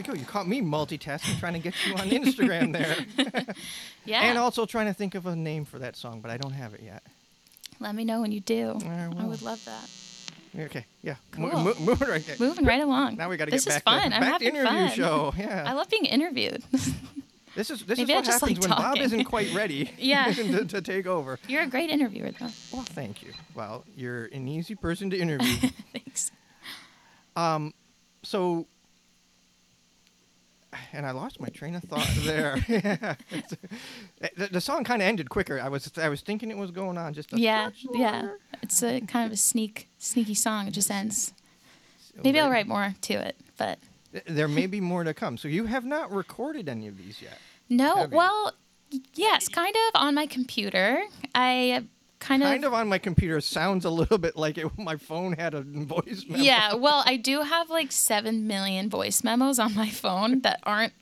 Go. 0.08 0.18
You 0.18 0.24
caught 0.24 0.48
me 0.48 0.60
multitasking, 0.62 1.38
trying 1.38 1.52
to 1.54 1.58
get 1.58 1.74
you 1.86 1.94
on 1.94 2.08
Instagram 2.10 2.72
there, 2.72 3.44
Yeah. 4.04 4.22
and 4.22 4.38
also 4.38 4.66
trying 4.66 4.86
to 4.86 4.94
think 4.94 5.14
of 5.14 5.26
a 5.26 5.36
name 5.36 5.64
for 5.64 5.78
that 5.78 5.96
song, 5.96 6.20
but 6.20 6.30
I 6.30 6.36
don't 6.36 6.52
have 6.52 6.74
it 6.74 6.82
yet. 6.82 7.02
Let 7.80 7.94
me 7.94 8.04
know 8.04 8.20
when 8.20 8.32
you 8.32 8.40
do. 8.40 8.78
I 8.84 9.08
I 9.16 9.24
would 9.24 9.42
love 9.42 9.64
that. 9.64 9.88
Okay, 10.64 10.86
yeah, 11.02 11.16
Cool. 11.32 11.48
mo- 11.48 11.74
moving 11.78 12.08
right 12.08 12.26
there. 12.26 12.36
Moving 12.40 12.64
right 12.64 12.80
along. 12.82 13.16
Now 13.16 13.28
we 13.28 13.36
got 13.36 13.44
to 13.44 13.50
get 13.50 13.64
back. 13.64 13.66
This 13.66 13.76
is 13.76 13.82
fun. 13.82 14.10
to 14.10 14.16
I'm 14.16 14.22
having 14.22 14.48
interview 14.48 14.68
fun. 14.68 14.90
show. 14.92 15.34
Yeah, 15.38 15.64
I 15.66 15.74
love 15.74 15.88
being 15.90 16.06
interviewed. 16.06 16.62
this 17.54 17.70
is 17.70 17.82
this 17.84 17.98
Maybe 17.98 18.12
is 18.14 18.16
what 18.16 18.26
happens 18.26 18.42
like 18.42 18.60
when 18.60 18.70
Bob 18.70 18.96
isn't 18.98 19.24
quite 19.24 19.52
ready. 19.54 19.90
Yeah. 19.98 20.32
to, 20.32 20.64
to 20.64 20.80
take 20.80 21.06
over. 21.06 21.38
You're 21.46 21.62
a 21.64 21.66
great 21.66 21.90
interviewer, 21.90 22.30
though. 22.32 22.48
Well, 22.72 22.82
thank 22.82 23.22
you. 23.22 23.32
Well, 23.54 23.84
you're 23.94 24.24
an 24.26 24.48
easy 24.48 24.74
person 24.74 25.10
to 25.10 25.18
interview. 25.18 25.68
Thanks. 25.92 26.32
um, 27.36 27.74
so, 28.24 28.66
and 30.92 31.06
I 31.06 31.12
lost 31.12 31.40
my 31.40 31.48
train 31.48 31.74
of 31.74 31.82
thought 31.84 32.08
there. 32.24 32.58
yeah, 32.68 33.14
the, 34.36 34.48
the 34.52 34.60
song 34.60 34.84
kind 34.84 35.02
of 35.02 35.08
ended 35.08 35.28
quicker. 35.30 35.60
I 35.60 35.68
was 35.68 35.90
I 35.96 36.08
was 36.08 36.20
thinking 36.20 36.50
it 36.50 36.56
was 36.56 36.70
going 36.70 36.98
on 36.98 37.14
just 37.14 37.32
a 37.32 37.40
Yeah, 37.40 37.70
yeah. 37.94 38.30
It's 38.62 38.82
a 38.82 39.00
kind 39.00 39.26
of 39.26 39.32
a 39.32 39.36
sneak, 39.36 39.88
sneaky 39.98 40.34
song. 40.34 40.68
It 40.68 40.72
just 40.72 40.90
ends. 40.90 41.32
Maybe 42.22 42.40
I'll 42.40 42.50
write 42.50 42.66
more 42.66 42.94
to 43.02 43.14
it, 43.14 43.36
but 43.56 43.78
There 44.26 44.48
may 44.48 44.66
be 44.66 44.80
more 44.80 45.04
to 45.04 45.14
come. 45.14 45.36
So 45.38 45.46
you 45.48 45.66
have 45.66 45.84
not 45.84 46.10
recorded 46.10 46.68
any 46.68 46.88
of 46.88 46.96
these 46.98 47.22
yet. 47.22 47.38
no. 47.68 48.08
Well, 48.10 48.52
yes, 49.14 49.48
kind 49.48 49.74
of 49.76 50.00
on 50.00 50.14
my 50.14 50.26
computer. 50.26 51.02
I 51.34 51.84
kind 52.18 52.42
of. 52.42 52.48
Kind 52.48 52.64
of 52.64 52.74
on 52.74 52.88
my 52.88 52.98
computer 52.98 53.40
sounds 53.40 53.84
a 53.84 53.90
little 53.90 54.18
bit 54.18 54.36
like 54.36 54.58
it, 54.58 54.66
my 54.78 54.96
phone 54.96 55.32
had 55.32 55.54
a 55.54 55.62
voice 55.62 56.24
memo. 56.28 56.42
Yeah, 56.42 56.74
well, 56.74 57.02
I 57.06 57.16
do 57.16 57.42
have 57.42 57.70
like 57.70 57.92
seven 57.92 58.46
million 58.46 58.88
voice 58.90 59.24
memos 59.24 59.58
on 59.58 59.74
my 59.74 59.88
phone 59.88 60.40
that 60.40 60.60
aren't 60.62 60.92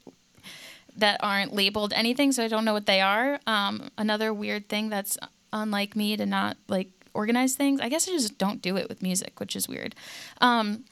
that 0.96 1.20
aren't 1.22 1.52
labeled 1.52 1.92
anything, 1.94 2.32
so 2.32 2.44
I 2.44 2.48
don't 2.48 2.64
know 2.64 2.72
what 2.72 2.86
they 2.86 3.00
are. 3.00 3.38
Um, 3.46 3.90
another 3.98 4.32
weird 4.32 4.68
thing 4.68 4.88
that's 4.88 5.18
unlike 5.52 5.94
me 5.94 6.16
to 6.16 6.26
not 6.26 6.56
like 6.68 6.88
organize 7.14 7.54
things. 7.54 7.80
I 7.80 7.88
guess 7.88 8.08
I 8.08 8.12
just 8.12 8.38
don't 8.38 8.62
do 8.62 8.76
it 8.76 8.88
with 8.88 9.02
music, 9.02 9.40
which 9.40 9.56
is 9.56 9.68
weird. 9.68 9.94
Um, 10.40 10.84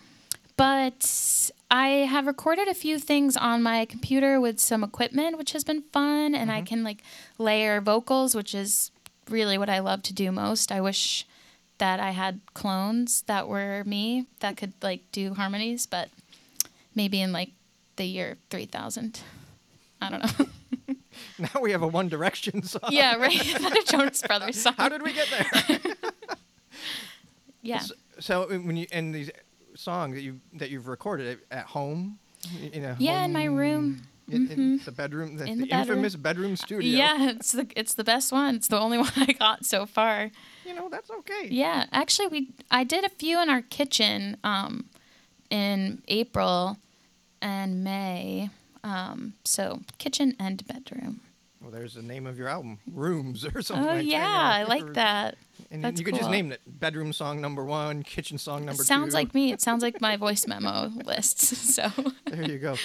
but 0.56 1.50
I 1.70 1.88
have 1.88 2.26
recorded 2.26 2.68
a 2.68 2.74
few 2.74 2.98
things 2.98 3.36
on 3.36 3.62
my 3.62 3.84
computer 3.84 4.40
with 4.40 4.60
some 4.60 4.84
equipment, 4.84 5.36
which 5.36 5.52
has 5.52 5.64
been 5.64 5.82
fun, 5.92 6.34
and 6.34 6.50
I 6.50 6.62
can 6.62 6.84
like 6.84 7.02
layer 7.38 7.80
vocals, 7.80 8.34
which 8.34 8.54
is 8.54 8.90
really 9.30 9.58
what 9.58 9.68
I 9.70 9.78
love 9.80 10.02
to 10.04 10.12
do 10.14 10.30
most. 10.32 10.70
I 10.72 10.80
wish 10.80 11.26
that 11.78 11.98
I 12.00 12.10
had 12.10 12.40
clones 12.54 13.22
that 13.22 13.48
were 13.48 13.82
me 13.84 14.26
that 14.40 14.56
could 14.56 14.72
like 14.82 15.00
do 15.12 15.34
harmonies, 15.34 15.86
but 15.86 16.08
maybe 16.94 17.20
in 17.20 17.32
like 17.32 17.50
the 17.96 18.04
year 18.04 18.36
3000. 18.50 19.20
I 20.00 20.10
don't 20.10 20.22
know. 20.40 20.46
Now 21.38 21.60
we 21.60 21.70
have 21.72 21.82
a 21.82 21.86
One 21.86 22.08
Direction 22.08 22.62
song. 22.64 22.90
yeah, 22.90 23.14
right. 23.16 23.32
the 23.38 23.82
Jonas 23.86 24.20
Brothers 24.22 24.60
song. 24.60 24.74
How 24.76 24.88
did 24.88 25.02
we 25.02 25.12
get 25.12 25.28
there? 25.30 25.78
yeah. 27.62 27.82
So 28.20 28.42
uh, 28.44 28.46
when 28.58 28.76
you 28.76 28.86
and 28.92 29.14
these 29.14 29.30
songs 29.74 30.14
that 30.16 30.22
you 30.22 30.40
that 30.54 30.70
you've 30.70 30.86
recorded 30.88 31.38
at 31.50 31.66
home, 31.66 32.18
y- 32.60 32.70
in 32.72 32.84
a 32.84 32.96
Yeah, 32.98 33.24
in 33.24 33.32
my 33.32 33.44
room. 33.44 34.02
In, 34.30 34.50
in 34.50 34.78
the 34.84 34.92
bedroom, 34.92 35.36
the, 35.36 35.44
In 35.44 35.58
the 35.58 35.64
the 35.64 35.70
bedroom. 35.70 35.98
infamous 35.98 36.16
bedroom 36.16 36.56
studio. 36.56 36.96
Yeah, 36.96 37.30
it's 37.30 37.52
the 37.52 37.66
it's 37.76 37.94
the 37.94 38.04
best 38.04 38.32
one. 38.32 38.56
It's 38.56 38.68
the 38.68 38.78
only 38.80 38.98
one 39.06 39.12
I 39.16 39.32
got 39.32 39.64
so 39.64 39.86
far. 39.86 40.30
you 40.66 40.74
know 40.74 40.88
that's 40.88 41.10
okay. 41.10 41.48
Yeah, 41.50 41.86
actually, 41.92 42.28
we 42.28 42.48
I 42.70 42.84
did 42.84 43.04
a 43.04 43.10
few 43.10 43.40
in 43.42 43.48
our 43.50 43.62
kitchen 43.62 44.36
um, 44.44 44.86
in 45.50 46.02
April 46.08 46.78
and 47.42 47.84
May. 47.84 48.50
Um, 48.82 49.32
so 49.44 49.80
kitchen 49.98 50.36
and 50.38 50.66
bedroom. 50.66 51.20
Well, 51.60 51.70
there's 51.70 51.94
the 51.94 52.02
name 52.02 52.26
of 52.26 52.36
your 52.36 52.48
album, 52.48 52.78
Rooms 52.92 53.46
or 53.46 53.62
something. 53.62 53.86
Oh 53.88 53.94
like 53.96 54.06
yeah, 54.06 54.20
that. 54.20 54.52
I 54.60 54.64
like 54.64 54.92
that. 54.94 55.36
And 55.70 55.82
That's 55.82 55.98
you 55.98 56.04
could 56.04 56.14
just 56.14 56.28
name 56.30 56.52
it 56.52 56.60
bedroom 56.66 57.12
song 57.14 57.40
number 57.40 57.64
one, 57.64 58.02
kitchen 58.02 58.36
song 58.36 58.66
number 58.66 58.82
two. 58.82 58.86
Sounds 58.86 59.14
like 59.14 59.34
me. 59.34 59.50
It 59.52 59.62
sounds 59.62 59.82
like 59.82 60.00
my 60.00 60.16
voice 60.26 60.46
memo 60.46 60.90
lists. 61.06 61.74
So 61.74 61.90
There 62.26 62.42
you 62.42 62.58
go. 62.58 62.76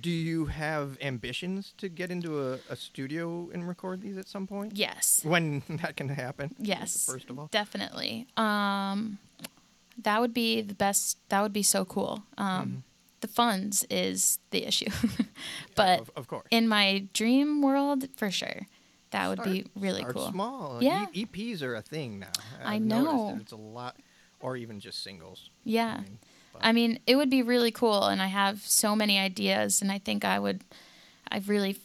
Do 0.00 0.10
you 0.10 0.46
have 0.46 0.96
ambitions 1.00 1.72
to 1.78 1.88
get 1.88 2.10
into 2.10 2.40
a, 2.52 2.58
a 2.70 2.76
studio 2.76 3.50
and 3.52 3.66
record 3.66 4.00
these 4.02 4.16
at 4.16 4.28
some 4.28 4.46
point? 4.46 4.76
yes, 4.76 5.20
When 5.24 5.62
that 5.82 5.96
can 5.96 6.08
happen? 6.08 6.54
yes, 6.58 7.04
First 7.06 7.30
of 7.30 7.38
all. 7.38 7.48
definitely. 7.50 8.26
Um, 8.36 9.18
that 10.02 10.20
would 10.20 10.32
be 10.34 10.60
the 10.62 10.74
best. 10.74 11.18
That 11.28 11.42
would 11.42 11.52
be 11.52 11.62
so 11.62 11.84
cool. 11.84 12.22
Um, 12.38 12.46
Mm-hmm. 12.46 12.76
The 13.20 13.28
funds 13.28 13.84
is 13.88 14.40
the 14.50 14.66
issue, 14.66 14.90
but 15.76 16.00
Of, 16.00 16.10
of 16.16 16.26
course. 16.26 16.48
in 16.50 16.66
my 16.66 17.06
dream 17.12 17.62
world, 17.62 18.08
for 18.16 18.32
sure, 18.32 18.66
that 19.12 19.28
would 19.28 19.44
be 19.44 19.64
really 19.76 20.02
cool. 20.02 20.28
small. 20.32 20.82
Yeah. 20.82 21.06
E- 21.12 21.24
EPs 21.26 21.62
are 21.62 21.76
a 21.76 21.82
thing 21.82 22.18
now. 22.18 22.32
I 22.64 22.74
I've 22.74 22.82
noticed 22.82 23.14
know. 23.14 23.38
It's 23.40 23.52
a 23.52 23.56
lot, 23.56 23.96
or 24.40 24.56
even 24.56 24.80
just 24.80 25.04
singles. 25.04 25.50
Yeah. 25.62 25.98
I 25.98 26.02
mean, 26.02 26.18
but- 26.52 26.64
I 26.64 26.72
mean, 26.72 26.98
it 27.06 27.16
would 27.16 27.30
be 27.30 27.42
really 27.42 27.70
cool, 27.70 28.04
and 28.04 28.20
I 28.22 28.26
have 28.28 28.60
so 28.62 28.94
many 28.96 29.18
ideas, 29.18 29.80
and 29.82 29.90
I 29.92 29.98
think 29.98 30.24
I 30.24 30.38
would, 30.38 30.62
I 31.30 31.38
really 31.46 31.78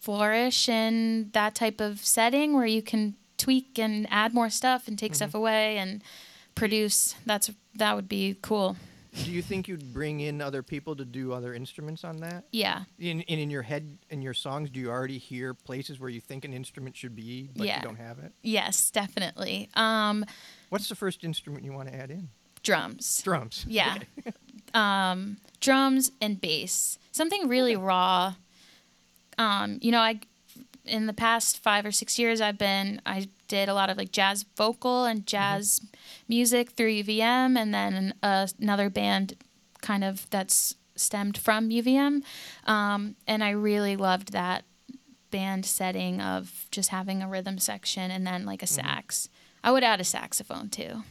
flourish 0.00 0.68
in 0.68 1.30
that 1.32 1.54
type 1.54 1.80
of 1.80 2.00
setting 2.00 2.54
where 2.54 2.66
you 2.66 2.82
can 2.82 3.14
tweak 3.36 3.78
and 3.78 4.06
add 4.10 4.34
more 4.34 4.50
stuff 4.50 4.88
and 4.88 4.98
take 4.98 5.12
Mm-hmm. 5.12 5.16
stuff 5.16 5.34
away 5.34 5.78
and 5.78 6.02
produce. 6.54 7.14
That's 7.26 7.50
that 7.76 7.94
would 7.96 8.08
be 8.08 8.36
cool. 8.42 8.76
Do 9.24 9.30
you 9.32 9.42
think 9.42 9.66
you'd 9.66 9.92
bring 9.92 10.20
in 10.20 10.40
other 10.40 10.62
people 10.62 10.94
to 10.96 11.04
do 11.04 11.32
other 11.32 11.52
instruments 11.52 12.04
on 12.04 12.18
that? 12.18 12.44
Yeah, 12.52 12.84
In, 12.98 13.22
in 13.22 13.38
in 13.40 13.50
your 13.50 13.62
head, 13.62 13.98
in 14.08 14.22
your 14.22 14.34
songs, 14.34 14.70
do 14.70 14.78
you 14.78 14.88
already 14.88 15.18
hear 15.18 15.52
places 15.52 15.98
where 15.98 16.08
you 16.10 16.20
think 16.20 16.44
an 16.44 16.52
instrument 16.52 16.96
should 16.96 17.16
be, 17.16 17.50
but 17.56 17.66
Yeah. 17.66 17.76
you 17.78 17.82
don't 17.82 17.96
have 17.96 18.18
it? 18.20 18.32
yes, 18.42 18.90
definitely. 18.90 19.68
Um, 19.74 20.24
What's 20.68 20.88
the 20.88 20.94
first 20.94 21.24
instrument 21.24 21.64
you 21.64 21.72
want 21.72 21.88
to 21.88 21.94
add 21.94 22.10
in? 22.12 22.28
Drums. 22.62 23.22
Drums. 23.22 23.64
Yeah. 23.68 23.98
Okay. 24.18 24.32
um, 24.74 25.38
drums 25.60 26.12
and 26.20 26.40
bass. 26.40 26.98
Something 27.12 27.48
really 27.48 27.76
raw. 27.76 28.34
Um, 29.38 29.78
you 29.80 29.90
know, 29.90 30.00
I 30.00 30.20
in 30.84 31.06
the 31.06 31.12
past 31.12 31.62
five 31.62 31.84
or 31.86 31.92
six 31.92 32.18
years, 32.18 32.40
I've 32.40 32.58
been 32.58 33.00
I 33.06 33.28
did 33.48 33.68
a 33.68 33.74
lot 33.74 33.90
of 33.90 33.96
like 33.96 34.12
jazz 34.12 34.44
vocal 34.56 35.04
and 35.04 35.26
jazz 35.26 35.80
music 36.28 36.70
through 36.70 36.92
UVM, 37.02 37.56
and 37.56 37.74
then 37.74 38.14
uh, 38.22 38.46
another 38.60 38.90
band 38.90 39.34
kind 39.80 40.04
of 40.04 40.28
that's 40.30 40.74
stemmed 40.96 41.38
from 41.38 41.70
UVM, 41.70 42.22
um, 42.64 43.16
and 43.26 43.42
I 43.42 43.50
really 43.50 43.96
loved 43.96 44.32
that 44.32 44.64
band 45.30 45.64
setting 45.64 46.20
of 46.20 46.66
just 46.70 46.90
having 46.90 47.22
a 47.22 47.28
rhythm 47.28 47.58
section 47.58 48.10
and 48.10 48.26
then 48.26 48.44
like 48.44 48.62
a 48.62 48.66
sax. 48.66 49.28
I 49.62 49.70
would 49.70 49.84
add 49.84 50.00
a 50.00 50.04
saxophone 50.04 50.68
too. 50.68 51.04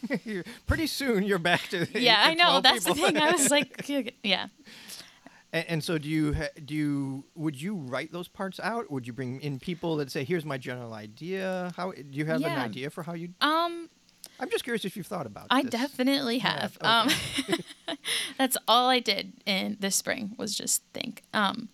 Pretty 0.66 0.86
soon 0.86 1.22
you're 1.24 1.38
back 1.38 1.68
to 1.68 1.86
Yeah, 1.98 2.22
to 2.24 2.30
I 2.30 2.34
know. 2.34 2.60
12 2.60 2.62
That's 2.62 2.84
the 2.84 2.94
thing. 2.94 3.16
I 3.18 3.30
was 3.32 3.50
like, 3.50 3.86
yeah. 4.22 4.46
And, 5.52 5.64
and 5.68 5.84
so, 5.84 5.98
do 5.98 6.08
you 6.08 6.34
do 6.64 6.74
you 6.74 7.24
would 7.34 7.60
you 7.60 7.74
write 7.74 8.10
those 8.12 8.28
parts 8.28 8.58
out? 8.60 8.90
Would 8.90 9.06
you 9.06 9.12
bring 9.12 9.40
in 9.42 9.58
people 9.58 9.96
that 9.96 10.10
say, 10.10 10.24
"Here's 10.24 10.44
my 10.46 10.56
general 10.58 10.94
idea"? 10.94 11.72
How 11.76 11.92
do 11.92 12.02
you 12.10 12.24
have 12.26 12.42
an 12.42 12.58
idea 12.58 12.88
for 12.90 13.02
how 13.02 13.12
you? 13.12 13.28
Um, 13.42 13.90
I'm 14.40 14.48
just 14.50 14.64
curious 14.64 14.84
if 14.86 14.96
you've 14.96 15.06
thought 15.06 15.26
about. 15.26 15.48
I 15.50 15.62
this. 15.62 15.70
definitely 15.72 16.38
Yeah, 16.38 16.60
have. 16.62 16.78
okay. 16.80 16.88
Um, 17.90 17.96
that's 18.38 18.56
all 18.66 18.88
I 18.88 18.98
did 18.98 19.34
in 19.44 19.76
this 19.78 19.94
spring 19.94 20.34
was 20.38 20.56
just 20.56 20.82
think. 20.94 21.22
Um, 21.34 21.68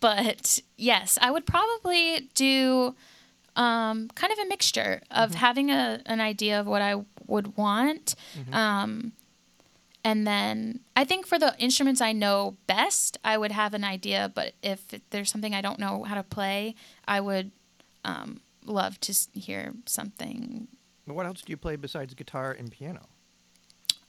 but 0.00 0.58
yes, 0.76 1.18
I 1.22 1.30
would 1.30 1.46
probably 1.46 2.28
do 2.34 2.94
um, 3.56 4.08
kind 4.14 4.32
of 4.32 4.38
a 4.40 4.46
mixture 4.48 5.02
of 5.10 5.34
having 5.34 5.70
a, 5.70 6.00
an 6.06 6.20
idea 6.20 6.58
of 6.60 6.66
what 6.66 6.82
I 6.82 6.96
would 7.28 7.56
want. 7.56 8.14
Um, 8.52 9.12
and 10.04 10.26
then 10.26 10.80
I 10.96 11.04
think 11.04 11.26
for 11.26 11.38
the 11.38 11.54
instruments 11.58 12.00
I 12.00 12.12
know 12.12 12.56
best, 12.66 13.18
I 13.24 13.36
would 13.36 13.52
have 13.52 13.74
an 13.74 13.84
idea. 13.84 14.30
But 14.34 14.54
if 14.62 14.82
there's 15.10 15.30
something 15.30 15.54
I 15.54 15.60
don't 15.60 15.78
know 15.78 16.04
how 16.04 16.14
to 16.14 16.22
play, 16.22 16.74
I 17.06 17.20
would 17.20 17.50
um, 18.04 18.40
love 18.64 18.98
to 19.00 19.14
hear 19.34 19.74
something. 19.86 20.68
What 21.04 21.26
else 21.26 21.42
do 21.42 21.50
you 21.50 21.56
play 21.56 21.76
besides 21.76 22.14
guitar 22.14 22.52
and 22.52 22.70
piano? 22.70 23.06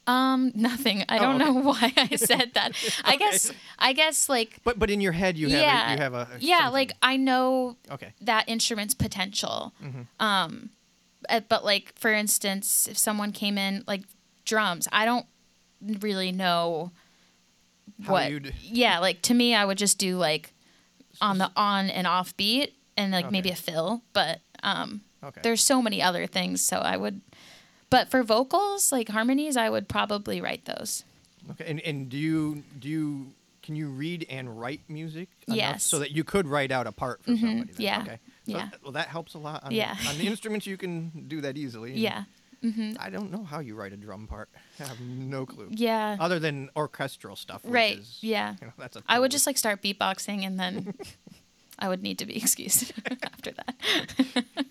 Um, 0.07 0.51
nothing. 0.55 1.03
I 1.07 1.17
Oh, 1.17 1.21
don't 1.21 1.41
okay. 1.41 1.51
know 1.51 1.59
why 1.61 1.93
I 1.97 2.15
said 2.15 2.51
that. 2.53 2.73
I 3.03 3.15
guess. 3.15 3.51
I 3.77 3.93
guess 3.93 4.29
like. 4.29 4.59
But 4.63 4.79
but 4.79 4.89
in 4.89 5.01
your 5.01 5.11
head 5.11 5.37
you 5.37 5.49
have 5.49 5.61
yeah. 5.61 5.89
a, 5.89 5.91
you 5.95 5.97
have 6.01 6.13
a 6.13 6.27
yeah. 6.39 6.57
something. 6.59 6.73
Like 6.73 6.91
I 7.01 7.17
know 7.17 7.77
okay. 7.91 8.13
that 8.21 8.47
instrument's 8.47 8.93
potential. 8.93 9.73
Mm-hmm. 9.83 10.01
Um, 10.25 10.69
but 11.49 11.63
like 11.65 11.93
for 11.97 12.11
instance, 12.13 12.87
if 12.87 12.97
someone 12.97 13.31
came 13.31 13.57
in 13.57 13.83
like 13.87 14.03
drums, 14.45 14.87
I 14.91 15.05
don't 15.05 15.25
really 15.81 16.31
know 16.31 16.91
How 18.03 18.13
what. 18.13 18.31
you'd- 18.31 18.53
Yeah, 18.61 18.99
like 18.99 19.21
to 19.23 19.33
me, 19.33 19.55
I 19.55 19.65
would 19.65 19.77
just 19.77 19.97
do 19.97 20.17
like 20.17 20.53
on 21.21 21.37
the 21.37 21.51
on 21.55 21.89
and 21.89 22.07
off 22.07 22.35
beat 22.37 22.73
and 22.97 23.11
like 23.11 23.31
maybe 23.31 23.49
a 23.49 23.55
fill. 23.55 24.01
But 24.13 24.39
um, 24.63 25.01
Okay. 25.23 25.41
there's 25.43 25.61
so 25.61 25.81
many 25.81 26.01
other 26.01 26.25
things, 26.27 26.61
so 26.61 26.77
I 26.77 26.95
would. 26.95 27.19
But 27.89 28.09
for 28.09 28.23
vocals, 28.23 28.91
like 28.91 29.09
harmonies, 29.09 29.57
I 29.57 29.69
would 29.69 29.89
probably 29.89 30.39
write 30.39 30.63
those. 30.65 31.03
Okay. 31.51 31.65
And 31.69 31.79
and 31.81 32.07
do 32.09 32.17
you 32.17 32.63
do 32.79 32.87
you 32.87 33.31
can 33.63 33.75
you 33.75 33.87
read 33.89 34.25
and 34.29 34.59
write 34.59 34.81
music 34.87 35.27
Yes. 35.47 35.83
so 35.83 35.99
that 35.99 36.11
you 36.11 36.23
could 36.23 36.47
write 36.47 36.71
out 36.71 36.87
a 36.87 36.91
part 36.91 37.21
for 37.23 37.35
somebody? 37.35 37.71
then? 37.73 37.75
yeah. 37.77 38.01
Okay. 38.01 38.19
Yeah. 38.57 38.69
Well, 38.83 38.91
that 38.93 39.07
helps 39.07 39.33
a 39.33 39.37
lot. 39.37 39.63
On 39.63 39.71
Yeah. 39.71 39.95
The, 40.03 40.09
on 40.09 40.17
the 40.17 40.27
instruments, 40.27 40.65
you 40.67 40.77
can 40.77 41.25
do 41.27 41.41
that 41.41 41.57
easily. 41.57 41.93
Yeah. 41.93 42.23
hmm 42.61 42.91
I 42.99 43.09
don't 43.09 43.31
know 43.31 43.43
how 43.43 43.59
you 43.59 43.75
write 43.75 43.93
a 43.93 43.97
drum 43.97 44.27
part. 44.27 44.49
I 44.79 44.83
have 44.83 44.99
no 44.99 45.45
clue. 45.45 45.67
Yeah. 45.71 46.17
Other 46.19 46.39
than 46.39 46.69
orchestral 46.75 47.35
stuff. 47.35 47.61
Right, 47.63 47.99
Is, 47.99 48.17
yeah. 48.21 48.55
You 48.61 48.67
know, 48.67 48.73
that's 48.77 48.97
a 48.97 49.03
I 49.07 49.19
would 49.19 49.31
just 49.31 49.45
like 49.47 49.57
start 49.57 49.81
beatboxing 49.81 50.45
and 50.45 50.59
then 50.59 50.93
I 51.79 51.87
would 51.87 52.03
need 52.03 52.19
to 52.19 52.25
be 52.25 52.35
excused 52.43 52.91
after 53.23 53.51
that. 53.51 53.75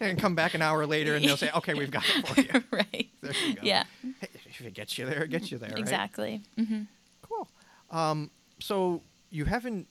and 0.00 0.18
come 0.18 0.34
back 0.34 0.52
an 0.54 0.60
hour 0.62 0.86
later 0.86 1.14
and 1.14 1.24
they'll 1.24 1.38
say, 1.38 1.50
"Okay, 1.54 1.72
we've 1.74 1.90
got 1.90 2.04
it 2.06 2.28
for 2.28 2.40
you." 2.40 2.62
right. 2.70 3.08
There 3.22 3.32
you 3.46 3.54
go. 3.54 3.60
Yeah. 3.62 3.84
Hey, 4.20 4.28
if 4.46 4.60
it 4.60 4.74
gets 4.74 4.98
you 4.98 5.06
there, 5.06 5.22
it 5.24 5.30
gets 5.30 5.50
you 5.50 5.56
there. 5.58 5.70
right? 5.70 5.78
Exactly. 5.78 6.42
hmm 6.56 6.82
Cool. 7.22 7.48
Um, 7.90 8.30
so 8.60 9.00
you 9.30 9.44
haven't 9.46 9.86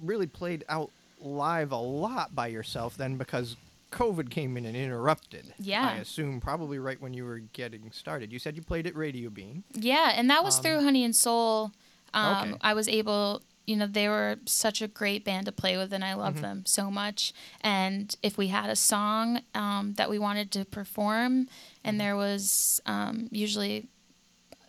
really 0.00 0.26
played 0.26 0.64
out 0.68 0.90
live 1.18 1.72
a 1.72 1.76
lot 1.76 2.34
by 2.34 2.46
yourself 2.48 2.96
then 2.96 3.16
because 3.16 3.56
COVID 3.92 4.30
came 4.30 4.56
in 4.56 4.66
and 4.66 4.76
interrupted. 4.76 5.54
Yeah. 5.58 5.88
I 5.88 5.96
assume 5.98 6.40
probably 6.40 6.78
right 6.78 7.00
when 7.00 7.14
you 7.14 7.24
were 7.24 7.38
getting 7.38 7.90
started. 7.92 8.32
You 8.32 8.38
said 8.38 8.56
you 8.56 8.62
played 8.62 8.86
at 8.86 8.94
Radio 8.96 9.30
Bean. 9.30 9.64
Yeah, 9.72 10.12
and 10.14 10.28
that 10.30 10.44
was 10.44 10.56
Um, 10.58 10.62
through 10.62 10.82
Honey 10.82 11.04
and 11.04 11.14
Soul. 11.16 11.72
Um, 12.12 12.48
Okay. 12.50 12.58
I 12.62 12.74
was 12.74 12.88
able, 12.88 13.42
you 13.66 13.76
know, 13.76 13.86
they 13.86 14.08
were 14.08 14.36
such 14.44 14.82
a 14.82 14.88
great 14.88 15.24
band 15.24 15.46
to 15.46 15.52
play 15.52 15.76
with, 15.76 15.92
and 15.92 16.04
I 16.04 16.14
love 16.14 16.34
Mm-hmm. 16.34 16.42
them 16.42 16.66
so 16.66 16.90
much. 16.90 17.32
And 17.60 18.14
if 18.22 18.36
we 18.36 18.48
had 18.48 18.68
a 18.70 18.76
song 18.76 19.40
um, 19.54 19.94
that 19.94 20.10
we 20.10 20.18
wanted 20.18 20.50
to 20.52 20.64
perform, 20.64 21.32
Mm-hmm. 21.44 21.48
and 21.84 22.00
there 22.00 22.16
was 22.16 22.80
um, 22.86 23.28
usually 23.30 23.86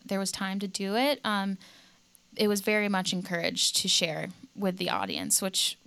there 0.05 0.19
was 0.19 0.31
time 0.31 0.59
to 0.59 0.67
do 0.67 0.95
it, 0.95 1.19
um, 1.25 1.57
it 2.37 2.47
was 2.47 2.61
very 2.61 2.87
much 2.87 3.11
encouraged 3.11 3.75
to 3.77 3.87
share 3.89 4.29
with 4.55 4.77
the 4.77 4.89
audience, 4.89 5.41
which 5.41 5.77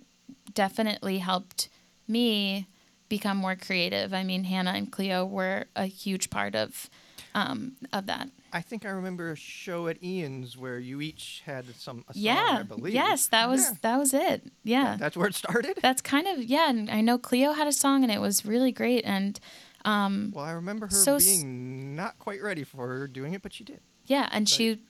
definitely 0.53 1.19
helped 1.19 1.69
me 2.07 2.67
become 3.09 3.37
more 3.37 3.55
creative. 3.55 4.13
I 4.13 4.23
mean, 4.23 4.45
Hannah 4.45 4.71
and 4.71 4.91
Cleo 4.91 5.25
were 5.25 5.65
a 5.75 5.85
huge 5.85 6.29
part 6.29 6.55
of 6.55 6.89
um, 7.33 7.73
of 7.93 8.07
that. 8.07 8.29
I 8.53 8.59
think 8.61 8.85
I 8.85 8.89
remember 8.89 9.31
a 9.31 9.35
show 9.37 9.87
at 9.87 10.03
Ian's 10.03 10.57
where 10.57 10.77
you 10.79 10.99
each 10.99 11.41
had 11.45 11.63
some 11.75 12.03
a 12.09 12.13
song, 12.13 12.21
yeah 12.23 12.57
I 12.59 12.63
believe. 12.63 12.93
yes 12.93 13.27
that 13.29 13.47
was 13.47 13.61
Yeah. 13.61 13.73
that 13.81 13.97
was 13.97 14.13
it 14.13 14.51
yeah 14.65 14.97
That's 14.99 15.15
where 15.15 15.27
it 15.27 15.35
started. 15.35 15.77
that's 15.81 16.01
kind 16.01 16.27
of 16.27 16.43
yeah 16.43 16.69
and 16.69 16.89
i 16.91 16.99
know 16.99 17.17
cleo 17.17 17.53
had 17.53 17.67
a 17.67 17.71
song 17.71 18.03
and 18.03 18.11
it 18.11 18.19
was 18.19 18.45
really 18.45 18.73
great 18.73 19.05
and 19.05 19.39
um 19.85 20.33
well, 20.35 20.43
I 20.43 20.51
remember 20.51 20.87
her 20.87 20.91
So 20.91 21.15
s- 21.15 21.25
being 21.25 21.95
not 21.95 22.19
quite 22.19 22.41
ready 22.41 22.65
for 22.65 23.07
doing 23.07 23.33
it, 23.33 23.41
but 23.41 23.53
she 23.53 23.63
did. 23.63 23.79
yeah 24.05 24.27
and 24.33 24.49
she 24.49 24.81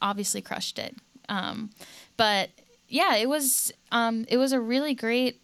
obviously 0.00 0.40
crushed 0.40 0.78
it 0.78 0.96
um 1.28 1.68
but 2.16 2.48
yeah 2.90 3.16
it 3.16 3.28
was 3.28 3.72
um 3.92 4.24
it 4.28 4.36
was 4.36 4.52
a 4.52 4.60
really 4.60 4.94
great 4.94 5.40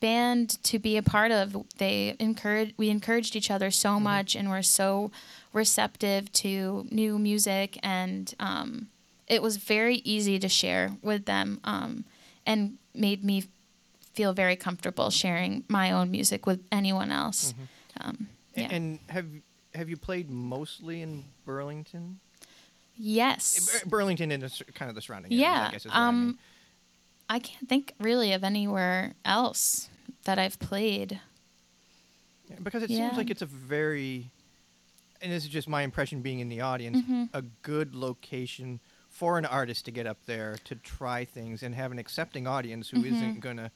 band 0.00 0.62
to 0.62 0.78
be 0.78 0.96
a 0.96 1.02
part 1.02 1.30
of 1.30 1.56
they 1.78 2.16
encouraged 2.18 2.72
we 2.78 2.88
encouraged 2.88 3.36
each 3.36 3.50
other 3.50 3.70
so 3.70 3.90
Mm-hmm. 3.90 4.04
much 4.04 4.34
and 4.36 4.48
were 4.50 4.62
so 4.62 5.10
receptive 5.52 6.32
to 6.32 6.86
new 6.90 7.18
music 7.18 7.78
and 7.82 8.34
um 8.40 8.88
it 9.26 9.42
was 9.42 9.56
very 9.58 9.96
easy 10.04 10.38
to 10.38 10.48
share 10.48 10.92
with 11.02 11.24
them 11.26 11.60
um 11.64 12.04
and 12.46 12.78
made 12.94 13.22
me 13.24 13.44
feel 14.14 14.32
very 14.32 14.56
comfortable 14.56 15.10
sharing 15.10 15.64
my 15.68 15.92
own 15.92 16.10
music 16.10 16.46
with 16.46 16.60
anyone 16.72 17.10
else 17.12 17.54
um 18.00 18.28
yeah. 18.56 18.68
And 18.72 18.98
have 19.08 19.26
have 19.74 19.88
you 19.88 19.96
played 19.96 20.28
mostly 20.28 21.02
in 21.02 21.24
Burlington? 21.44 22.18
Yes 23.02 23.82
Burlington 23.86 24.30
and 24.30 24.42
the, 24.42 24.64
kind 24.74 24.88
of 24.88 24.94
the 24.94 25.00
surrounding 25.00 25.32
areas, 25.32 25.40
Yeah. 25.42 25.66
I 25.68 25.72
guess 25.72 25.80
is 25.86 25.86
what 25.86 25.96
I 25.96 26.08
um, 26.08 26.26
mean. 26.26 26.38
I 27.28 27.38
can't 27.38 27.68
think 27.68 27.94
really 27.98 28.32
of 28.32 28.44
anywhere 28.44 29.14
else 29.24 29.88
that 30.24 30.38
I've 30.38 30.58
played. 30.58 31.20
Yeah, 32.48 32.56
because 32.62 32.82
it 32.82 32.90
Yeah. 32.90 33.06
seems 33.08 33.16
like 33.16 33.30
it's 33.30 33.42
a 33.42 33.46
very, 33.46 34.30
and 35.22 35.32
this 35.32 35.44
is 35.44 35.48
just 35.50 35.68
my 35.68 35.82
impression 35.82 36.20
being 36.22 36.40
in 36.40 36.48
the 36.48 36.60
audience, 36.60 36.98
Mm-hmm. 36.98 37.24
a 37.32 37.42
good 37.62 37.94
location 37.94 38.80
for 39.08 39.38
an 39.38 39.46
artist 39.46 39.84
to 39.84 39.90
get 39.90 40.06
up 40.06 40.18
there 40.26 40.56
to 40.64 40.74
try 40.74 41.24
things 41.24 41.62
and 41.62 41.74
have 41.74 41.92
an 41.92 41.98
accepting 41.98 42.46
audience 42.46 42.90
who 42.90 42.98
not 42.98 43.40
going 43.40 43.56
to 43.56 43.70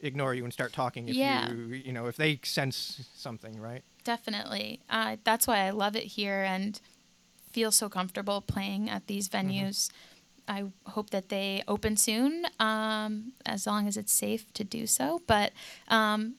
ignore 0.00 0.34
you 0.34 0.44
and 0.44 0.52
start 0.52 0.72
talking 0.72 1.08
if 1.08 1.16
Mm-hmm. 1.16 1.20
Yeah. 1.20 1.50
you, 1.52 1.74
you 1.86 1.92
know, 1.92 2.06
if 2.06 2.16
they 2.16 2.40
sense 2.42 3.06
something, 3.14 3.60
right? 3.60 3.82
Definitely. 4.04 4.80
Uh, 4.90 5.16
that's 5.24 5.46
why 5.46 5.60
I 5.66 5.70
love 5.70 5.96
it 5.96 6.04
here 6.04 6.42
and 6.42 6.80
feel 7.54 7.70
so 7.72 7.88
comfortable 7.88 8.40
playing 8.54 8.90
at 8.90 9.02
these 9.06 9.28
Mm-hmm. 9.28 9.48
venues. 9.48 9.90
I 10.46 10.64
hope 10.94 11.08
that 11.10 11.26
they 11.30 11.62
open 11.66 11.96
soon, 11.96 12.32
um, 12.60 13.32
as 13.46 13.66
long 13.66 13.88
as 13.88 13.96
it's 13.96 14.12
safe 14.12 14.44
to 14.58 14.62
do 14.62 14.86
so. 14.86 15.06
But 15.26 15.52
um, 15.88 16.34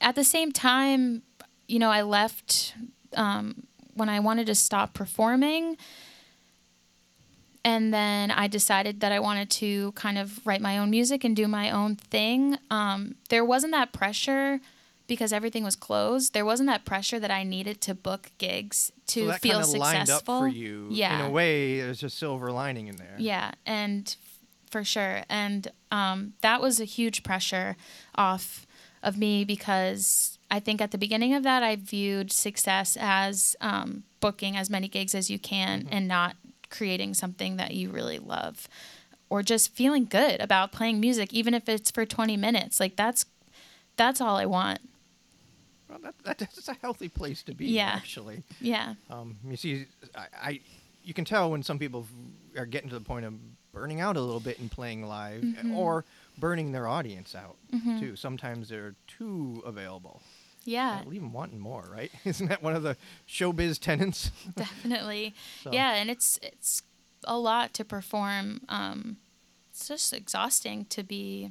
at 0.00 0.14
the 0.14 0.24
same 0.24 0.50
time, 0.52 1.22
you 1.68 1.78
know, 1.78 1.90
I 1.90 2.02
left 2.02 2.74
um, 3.24 3.64
when 3.94 4.08
I 4.08 4.18
wanted 4.20 4.46
to 4.46 4.54
stop 4.54 4.94
performing. 4.94 5.76
And 7.66 7.92
then 7.92 8.30
I 8.30 8.46
decided 8.46 9.00
that 9.00 9.12
I 9.12 9.20
wanted 9.20 9.48
to 9.62 9.92
kind 9.92 10.18
of 10.18 10.46
write 10.46 10.60
my 10.60 10.78
own 10.78 10.90
music 10.90 11.24
and 11.24 11.34
do 11.34 11.46
my 11.48 11.70
own 11.70 11.96
thing. 11.96 12.56
Um, 12.70 13.16
there 13.30 13.44
wasn't 13.44 13.72
that 13.72 13.92
pressure 13.92 14.60
because 15.06 15.32
everything 15.32 15.64
was 15.64 15.76
closed. 15.76 16.32
There 16.32 16.44
wasn't 16.44 16.68
that 16.68 16.84
pressure 16.84 17.20
that 17.20 17.30
I 17.30 17.42
needed 17.42 17.80
to 17.82 17.94
book 17.94 18.30
gigs 18.38 18.90
to 19.08 19.20
so 19.20 19.26
that 19.26 19.40
feel 19.40 19.60
of 19.60 19.68
lined 19.68 20.10
up 20.10 20.24
for 20.24 20.48
you. 20.48 20.88
Yeah. 20.90 21.20
In 21.20 21.26
a 21.26 21.30
way, 21.30 21.80
there's 21.80 22.02
a 22.02 22.10
silver 22.10 22.50
lining 22.50 22.86
in 22.88 22.96
there. 22.96 23.14
Yeah, 23.18 23.52
and 23.66 24.16
f- 24.18 24.70
for 24.70 24.84
sure. 24.84 25.22
And 25.28 25.68
um, 25.90 26.32
that 26.40 26.60
was 26.62 26.80
a 26.80 26.84
huge 26.84 27.22
pressure 27.22 27.76
off 28.14 28.66
of 29.02 29.18
me 29.18 29.44
because 29.44 30.38
I 30.50 30.58
think 30.60 30.80
at 30.80 30.90
the 30.90 30.98
beginning 30.98 31.34
of 31.34 31.42
that, 31.42 31.62
I 31.62 31.76
viewed 31.76 32.32
success 32.32 32.96
as 32.98 33.54
um, 33.60 34.04
booking 34.20 34.56
as 34.56 34.70
many 34.70 34.88
gigs 34.88 35.14
as 35.14 35.30
you 35.30 35.38
can 35.38 35.86
and 35.90 36.08
not 36.08 36.36
creating 36.70 37.12
something 37.12 37.56
that 37.56 37.74
you 37.74 37.90
really 37.90 38.18
love 38.18 38.68
or 39.28 39.42
just 39.42 39.74
feeling 39.74 40.06
good 40.06 40.40
about 40.40 40.72
playing 40.72 40.98
music, 40.98 41.32
even 41.32 41.52
if 41.52 41.68
it's 41.68 41.90
for 41.90 42.06
20 42.06 42.36
minutes. 42.38 42.80
Like, 42.80 42.96
that's. 42.96 43.26
That's 43.96 44.20
all 44.20 44.34
I 44.36 44.44
want. 44.44 44.80
Well, 45.88 45.98
that, 46.02 46.14
that's 46.38 46.68
a 46.68 46.74
healthy 46.80 47.08
place 47.08 47.42
to 47.44 47.54
be, 47.54 47.66
Yeah. 47.66 47.90
actually. 47.94 48.42
Yeah. 48.60 48.94
Um, 49.10 49.36
you 49.46 49.56
see, 49.56 49.86
I, 50.16 50.26
I, 50.42 50.60
you 51.04 51.12
can 51.14 51.24
tell 51.24 51.50
when 51.50 51.62
some 51.62 51.78
people 51.78 52.06
are 52.56 52.66
getting 52.66 52.88
to 52.90 52.94
the 52.98 53.04
point 53.04 53.26
of 53.26 53.34
burning 53.72 54.00
out 54.00 54.16
a 54.16 54.20
little 54.20 54.40
bit 54.40 54.58
and 54.58 54.70
playing 54.70 55.06
live, 55.06 55.42
Mm-hmm. 55.42 55.76
or 55.76 56.04
burning 56.38 56.72
their 56.72 56.88
audience 56.88 57.34
out 57.34 57.56
too. 58.00 58.16
Sometimes 58.16 58.68
they're 58.68 58.94
too 59.06 59.62
available. 59.66 60.20
Yeah. 60.64 61.02
They'll 61.04 61.12
even 61.14 61.32
wanting 61.32 61.60
more, 61.60 61.84
right? 61.92 62.10
Isn't 62.24 62.48
that 62.48 62.62
one 62.62 62.74
of 62.74 62.82
the 62.82 62.96
showbiz 63.28 63.78
tenants? 63.78 64.30
definitely 64.56 65.34
So- 65.62 65.72
yeah 65.72 65.94
and 65.94 66.08
it's 66.10 66.38
it's 66.42 66.82
a 67.24 67.36
lot 67.38 67.72
to 67.74 67.84
perform 67.84 68.60
um 68.68 69.16
it's 69.70 69.88
just 69.88 70.12
exhausting 70.12 70.84
to 70.86 71.02
be 71.02 71.50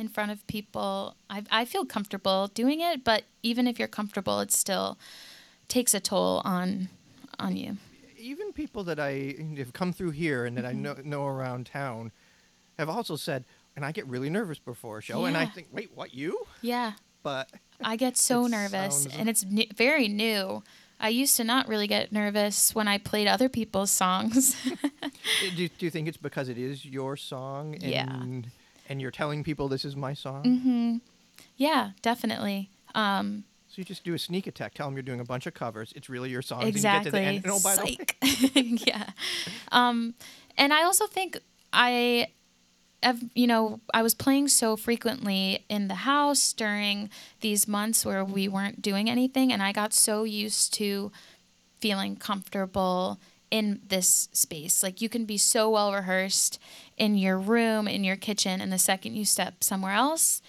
in 0.00 0.08
front 0.08 0.30
of 0.32 0.46
people 0.46 1.14
I, 1.28 1.44
I 1.50 1.64
feel 1.64 1.84
comfortable 1.84 2.48
doing 2.48 2.80
it 2.80 3.04
but 3.04 3.24
even 3.42 3.66
if 3.66 3.78
you're 3.78 3.88
comfortable 3.88 4.40
it 4.40 4.50
still 4.50 4.98
takes 5.68 5.94
a 5.94 6.00
toll 6.00 6.42
on 6.44 6.88
on 7.38 7.56
you 7.56 7.76
even 8.18 8.52
people 8.52 8.84
that 8.84 9.00
I 9.00 9.34
have 9.56 9.72
come 9.72 9.92
through 9.92 10.10
here 10.10 10.44
and 10.44 10.56
that 10.58 10.66
I 10.66 10.72
Mm-hmm. 10.72 10.82
know, 10.82 10.96
know 11.04 11.26
around 11.26 11.66
town 11.66 12.12
have 12.78 12.88
also 12.90 13.16
said, 13.16 13.44
and 13.76 13.82
I 13.84 13.92
get 13.92 14.06
really 14.06 14.28
nervous 14.28 14.58
before 14.58 14.98
a 14.98 15.02
show, 15.02 15.24
and 15.24 15.36
I 15.36 15.46
think, 15.46 15.68
wait, 15.72 15.90
what 15.94 16.12
you? 16.14 16.46
yeah 16.60 16.92
But 17.22 17.48
I 17.82 17.96
get 17.96 18.18
so 18.18 18.46
nervous, 18.46 19.06
and 19.18 19.28
it's 19.28 19.42
n- 19.44 19.64
very 19.74 20.06
new. 20.08 20.62
I 20.98 21.08
used 21.08 21.36
to 21.38 21.44
not 21.44 21.66
really 21.66 21.86
get 21.86 22.12
nervous 22.12 22.74
when 22.74 22.88
I 22.88 22.98
played 22.98 23.26
other 23.26 23.48
people's 23.48 23.90
songs. 23.90 24.54
do, 25.40 25.68
do 25.68 25.84
you 25.86 25.90
think 25.90 26.06
it's 26.08 26.18
because 26.18 26.50
it 26.50 26.58
is 26.58 26.84
your 26.84 27.16
song? 27.16 27.74
And, 27.76 27.82
Yeah. 27.84 28.06
And 28.90 29.00
you're 29.00 29.12
telling 29.12 29.44
people 29.44 29.68
this 29.68 29.84
is 29.84 29.94
my 29.94 30.12
song? 30.14 30.42
Mm-hmm. 30.42 30.96
Yeah, 31.56 31.92
definitely. 32.02 32.68
Um, 32.94 33.44
So 33.68 33.74
you 33.76 33.84
just 33.84 34.02
do 34.02 34.14
a 34.14 34.18
sneak 34.18 34.48
attack. 34.48 34.74
Tell 34.74 34.88
them 34.88 34.96
you're 34.96 35.04
doing 35.04 35.20
a 35.20 35.24
bunch 35.24 35.46
of 35.46 35.54
covers. 35.54 35.92
It's 35.94 36.08
really 36.08 36.28
your 36.28 36.42
songs. 36.42 36.64
exactly. 36.66 37.20
And 37.20 37.36
you 37.36 37.40
get 37.40 37.46
to 37.46 37.60
the 37.62 37.70
end. 37.70 37.84
And, 37.84 37.96
oh, 37.96 38.50
by 38.50 38.50
the 38.52 38.52
way, 38.54 38.80
yeah. 38.86 39.10
Um, 39.70 40.14
and 40.58 40.72
I 40.72 40.82
also 40.82 41.06
think 41.06 41.38
I, 41.72 42.28
have, 43.02 43.22
you 43.32 43.46
know, 43.46 43.78
I 43.94 44.02
was 44.02 44.12
playing 44.14 44.48
so 44.48 44.76
frequently 44.76 45.64
in 45.68 45.86
the 45.86 45.94
house 45.94 46.52
during 46.52 47.10
these 47.40 47.68
months 47.68 48.04
where 48.04 48.24
we 48.24 48.48
weren't 48.48 48.82
doing 48.82 49.08
anything, 49.08 49.52
and 49.52 49.62
I 49.62 49.70
got 49.72 49.94
so 49.94 50.24
used 50.24 50.74
to 50.74 51.12
feeling 51.80 52.16
comfortable 52.16 53.18
in 53.50 53.80
this 53.86 54.28
space. 54.32 54.82
Like 54.82 55.00
you 55.00 55.08
can 55.08 55.24
be 55.24 55.36
so 55.36 55.70
well 55.70 55.92
rehearsed 55.92 56.60
in 56.96 57.16
your 57.16 57.38
room, 57.38 57.88
in 57.88 58.04
your 58.04 58.16
kitchen, 58.16 58.60
and 58.60 58.72
the 58.72 58.78
second 58.78 59.14
you 59.14 59.24
step 59.24 59.64
somewhere 59.64 59.92
else, 59.92 60.40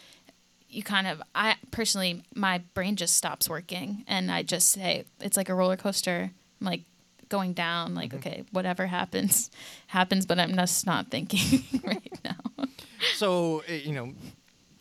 you 0.70 0.84
kind 0.84 1.08
of 1.08 1.22
I 1.36 1.56
personally 1.72 2.24
my 2.34 2.60
brain 2.74 2.96
just 2.96 3.16
stops 3.16 3.50
working 3.50 4.04
and 4.08 4.32
I 4.32 4.44
just 4.44 4.72
say 4.72 5.06
it's 5.20 5.38
like 5.38 5.50
a 5.50 5.56
roller 5.56 5.78
coaster. 5.78 6.32
I'm 6.60 6.68
like 6.68 6.84
going 7.30 7.54
down, 7.54 7.96
like, 7.96 8.10
mm-hmm. 8.10 8.18
okay, 8.18 8.44
whatever 8.52 8.86
happens, 8.88 9.50
happens, 9.88 10.26
but 10.26 10.40
I'm 10.40 10.54
just 10.56 10.86
not 10.86 11.10
thinking 11.10 11.64
right 11.84 12.20
now. 12.24 12.66
so 13.16 13.64
you 13.68 13.94
know, 13.94 14.14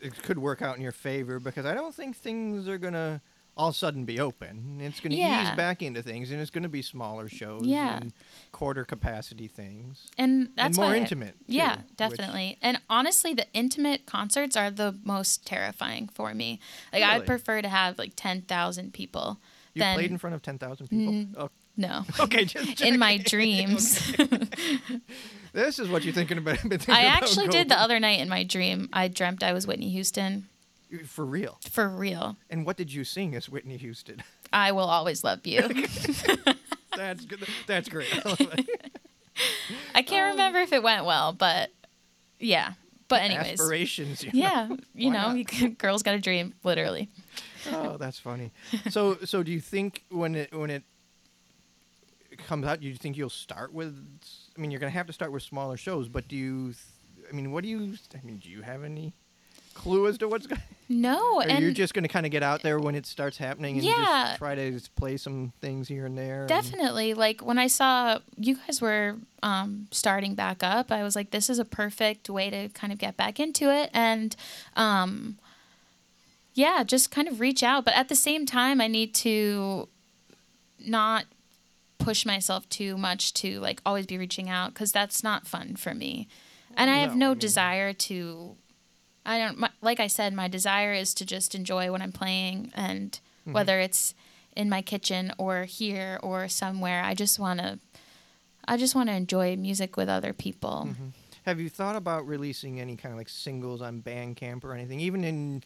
it 0.01 0.23
could 0.23 0.39
work 0.39 0.63
out 0.63 0.77
in 0.77 0.83
your 0.83 0.93
favor 0.93 1.41
because 1.41 1.67
I 1.67 1.75
don't 1.75 1.95
think 1.95 2.17
things 2.17 2.69
are 2.69 2.79
gonna 2.79 3.21
all 3.61 3.69
of 3.69 3.75
a 3.75 3.79
sudden 3.79 4.05
be 4.07 4.19
open. 4.19 4.79
It's 4.81 5.01
gonna 5.01 5.15
Yeah. 5.17 5.51
ease 5.51 5.57
back 5.57 5.83
into 5.83 6.03
things, 6.03 6.31
and 6.31 6.41
it's 6.41 6.51
gonna 6.51 6.69
be 6.69 6.81
smaller 6.83 7.29
shows. 7.29 7.63
Yeah. 7.67 7.99
And 7.99 8.13
quarter 8.53 8.85
capacity 8.85 9.49
things. 9.49 10.09
And 10.17 10.49
that's 10.57 10.77
more 10.79 10.87
why 10.87 10.95
I- 10.95 10.99
intimate, 10.99 11.35
too, 11.47 11.55
yeah, 11.55 11.77
which- 11.77 11.97
definitely. 11.97 12.57
And 12.63 12.81
honestly, 12.89 13.35
the 13.35 13.47
intimate 13.53 14.07
concerts 14.07 14.57
are 14.57 14.71
the 14.71 14.97
most 15.05 15.45
terrifying 15.47 16.09
for 16.09 16.33
me. 16.35 16.59
Like 16.93 17.03
Really? 17.03 17.15
I'd 17.15 17.27
prefer 17.27 17.61
to 17.61 17.69
have 17.69 17.99
like 17.99 18.13
ten 18.17 18.43
thousand 18.43 18.95
people 18.95 19.39
You 19.75 19.81
than 19.81 19.95
played 19.97 20.11
in 20.11 20.19
front 20.19 20.35
of 20.35 20.43
ten 20.43 20.59
thousand 20.59 20.89
people. 20.89 21.13
Mm. 21.13 21.35
Oh, 21.37 21.51
no. 21.77 22.05
okay, 22.21 22.45
just 22.47 22.81
in 22.91 22.99
my 22.99 23.19
dreams. 23.25 24.13
This 25.53 25.79
is 25.81 25.89
what 25.89 26.05
you're 26.05 26.15
thinking 26.15 26.39
about. 26.39 26.59
thinking 26.59 26.95
I 26.95 27.03
about 27.03 27.23
actually 27.25 27.49
did 27.49 27.69
the 27.69 27.79
other 27.81 27.99
night 27.99 28.21
in 28.21 28.29
my 28.29 28.45
dream. 28.45 28.89
I 28.93 29.09
dreamt 29.09 29.43
I 29.43 29.53
was 29.53 29.67
Whitney 29.67 29.91
Houston 29.91 30.49
for 31.07 31.25
real. 31.25 31.59
for 31.71 31.89
real. 31.89 32.37
And 32.49 32.67
what 32.67 32.77
did 32.77 32.93
you 32.93 33.05
sing 33.05 33.35
as 33.35 33.49
Whitney 33.49 33.77
Houston? 33.77 34.23
I 34.53 34.73
will 34.73 34.89
always 34.89 35.23
love 35.25 35.47
you. 35.47 35.63
That's 36.97 37.25
good. 37.25 37.47
That's 37.67 37.89
great. 37.89 38.09
I. 38.27 38.65
I 39.95 40.03
can't 40.03 40.33
remember 40.33 40.59
if 40.59 40.73
it 40.73 40.83
went 40.83 41.05
well, 41.05 41.33
but 41.33 41.71
yeah. 42.39 42.73
But 43.09 43.23
anyways, 43.23 43.61
Aspirations. 43.61 44.23
you 44.23 44.31
know. 44.33 44.39
yeah, 44.39 44.69
you 44.95 45.11
know, 45.11 45.33
you 45.33 45.45
girls 45.79 46.03
got 46.03 46.15
a 46.15 46.21
dream, 46.21 46.55
literally. 46.63 47.09
Oh, 47.73 47.97
that's 47.97 48.19
funny. 48.19 48.53
So, 48.89 49.17
so 49.25 49.43
do 49.43 49.51
you 49.51 49.61
think 49.61 50.05
when 50.11 50.35
it 50.37 50.53
when 50.57 50.71
it 50.71 50.85
comes 52.47 52.67
out, 52.67 52.83
you 52.83 52.95
think 52.95 53.17
you'll 53.17 53.29
start 53.31 53.73
with? 53.73 53.97
I 54.57 54.61
mean, 54.61 54.71
you're 54.71 54.79
gonna 54.81 54.91
have 54.91 55.09
to 55.09 55.13
start 55.13 55.33
with 55.33 55.43
smaller 55.43 55.77
shows, 55.77 56.09
but 56.09 56.29
do 56.29 56.37
you? 56.37 56.75
I 57.29 57.33
mean, 57.33 57.51
what 57.51 57.65
do 57.65 57.69
you? 57.69 57.95
I 58.15 58.25
mean, 58.25 58.39
do 58.39 58.49
you 58.49 58.63
have 58.63 58.85
any 58.85 59.13
clue 59.81 60.07
as 60.07 60.19
to 60.19 60.29
what's 60.29 60.47
going? 60.47 60.61
No, 60.89 61.41
and 61.49 61.63
you're 61.63 61.73
just 61.73 61.95
gonna 61.95 62.09
kind 62.09 62.27
of 62.27 62.33
get 62.33 62.43
out 62.43 62.63
there 62.63 62.79
when 62.79 62.95
it 62.95 63.07
starts 63.07 63.37
happening 63.39 63.77
and 63.77 63.85
Yeah. 63.85 64.27
just 64.29 64.39
try 64.39 64.55
to 64.55 64.81
play 64.97 65.17
some 65.17 65.53
things 65.61 65.89
here 65.89 66.07
and 66.07 66.17
there. 66.19 66.41
and- 66.41 66.49
Definitely. 66.49 67.15
Like 67.15 67.41
when 67.45 67.59
I 67.59 67.67
saw 67.69 68.19
you 68.37 68.57
guys 68.57 68.81
were 68.81 69.17
um, 69.43 69.89
starting 69.91 70.35
back 70.35 70.63
up, 70.63 70.91
I 70.93 71.03
was 71.03 71.17
like, 71.17 71.31
this 71.31 71.49
is 71.49 71.59
a 71.59 71.65
perfect 71.65 72.29
way 72.29 72.51
to 72.51 72.69
kind 72.71 72.93
of 72.93 72.99
get 72.99 73.17
back 73.17 73.41
into 73.41 73.73
it. 73.75 73.91
And 73.95 74.35
um, 74.77 75.39
yeah, 76.55 76.83
just 76.85 77.11
kind 77.11 77.29
of 77.29 77.41
reach 77.41 77.63
out. 77.63 77.85
But 77.85 77.95
at 77.95 78.09
the 78.09 78.17
same 78.17 78.45
time, 78.47 78.81
I 78.81 78.87
need 78.89 79.15
to 79.17 79.89
not 80.79 81.25
push 81.99 82.25
myself 82.27 82.69
too 82.69 82.97
much 82.97 83.33
to 83.35 83.61
like 83.61 83.81
always 83.87 84.07
be 84.07 84.17
reaching 84.19 84.49
out 84.49 84.73
because 84.75 84.91
that's 84.93 85.23
not 85.23 85.47
fun 85.47 85.77
for 85.77 85.95
me. 85.95 86.27
And 86.77 86.89
I 86.91 86.97
have 86.99 87.15
No, 87.17 87.27
I 87.27 87.31
mean- 87.31 87.39
desire 87.39 87.93
to. 87.93 88.57
I 89.27 89.39
don't 89.39 89.59
my, 89.59 89.71
like 89.83 90.01
I 90.01 90.07
said. 90.07 90.33
My 90.35 90.49
desire 90.49 90.93
is 90.93 91.15
to 91.15 91.27
just 91.27 91.55
enjoy 91.55 91.91
what 91.91 92.01
I'm 92.03 92.13
playing, 92.13 92.73
and 92.75 93.19
Mm-hmm. 93.41 93.53
whether 93.55 93.81
it's 93.81 94.15
in 94.55 94.69
my 94.69 94.83
kitchen 94.83 95.33
or 95.39 95.65
here 95.65 96.19
or 96.23 96.47
somewhere, 96.49 97.03
I 97.03 97.15
just 97.15 97.39
want 97.39 97.59
to. 97.61 97.79
I 98.69 98.77
just 98.77 98.95
want 98.95 99.09
to 99.09 99.15
enjoy 99.15 99.57
music 99.57 99.97
with 99.97 100.11
other 100.11 100.35
people. 100.35 100.89
Mm-hmm. 100.91 101.07
Have 101.47 101.59
you 101.59 101.71
thought 101.71 101.97
about 101.97 102.27
releasing 102.29 102.79
any 102.81 102.97
kind 102.97 103.13
of 103.15 103.19
like 103.19 103.31
singles 103.31 103.81
on 103.81 104.03
Bandcamp 104.03 104.63
or 104.63 104.75
anything, 104.75 105.01
even 105.01 105.25
in 105.25 105.63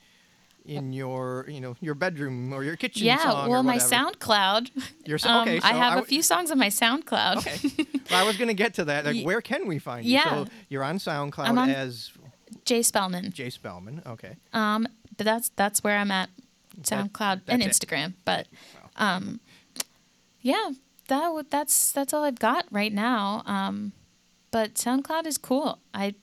in 0.65 0.93
your 0.93 1.45
you 1.49 1.61
know 1.61 1.77
your 1.81 1.95
bedroom 1.97 2.53
or 2.53 2.63
your 2.63 2.77
kitchen? 2.77 3.05
Yeah, 3.07 3.49
well, 3.49 3.65
my? 3.65 3.79
SoundCloud. 3.79 4.71
Your 5.05 5.19
so- 5.19 5.29
Um, 5.29 5.49
okay, 5.49 5.61
I 5.63 5.73
have 5.75 5.95
a 5.95 5.97
w- 5.97 6.07
few 6.07 6.23
songs 6.23 6.51
on 6.53 6.59
my 6.59 6.69
SoundCloud. 6.69 7.39
Okay, 7.39 7.87
Well, 8.11 8.23
I 8.23 8.27
was 8.27 8.37
gonna 8.37 8.55
get 8.55 8.75
to 8.75 8.85
that. 8.87 9.05
Like, 9.05 9.25
where 9.27 9.41
can 9.41 9.67
we 9.67 9.81
find 9.81 10.07
you? 10.07 10.13
Yeah. 10.13 10.45
So 10.45 10.51
you're 10.69 10.85
on 10.85 10.99
SoundCloud 10.99 11.59
on- 11.59 11.69
as 11.71 12.13
Jay 12.65 12.83
Spellman. 12.83 13.33
Jay 13.33 13.51
Spellman. 13.51 14.03
Okay. 14.07 14.37
Um, 14.53 14.87
but 15.17 15.25
that's 15.25 15.51
that's 15.51 15.83
where 15.85 15.99
I'm 15.99 16.11
at. 16.11 16.31
That- 16.77 17.13
SoundCloud 17.13 17.43
and 17.49 17.63
that's 17.63 17.79
it. 17.79 17.87
Instagram. 17.87 18.15
But 18.25 18.47
um, 18.97 19.41
yeah, 20.41 20.71
that 21.09 21.29
would 21.33 21.51
that's 21.51 21.93
that's 21.93 22.13
all 22.13 22.25
I've 22.25 22.39
got 22.41 22.67
right 22.71 22.93
now. 22.93 23.43
Um, 23.47 23.93
but 24.51 24.75
SoundCloud 24.75 25.27
is 25.27 25.39
cool. 25.39 25.79
I 25.93 26.15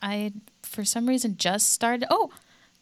I 0.00 0.32
for 0.62 0.84
some 0.84 1.06
reason 1.08 1.36
just 1.36 1.70
started. 1.70 2.06
Oh, 2.10 2.30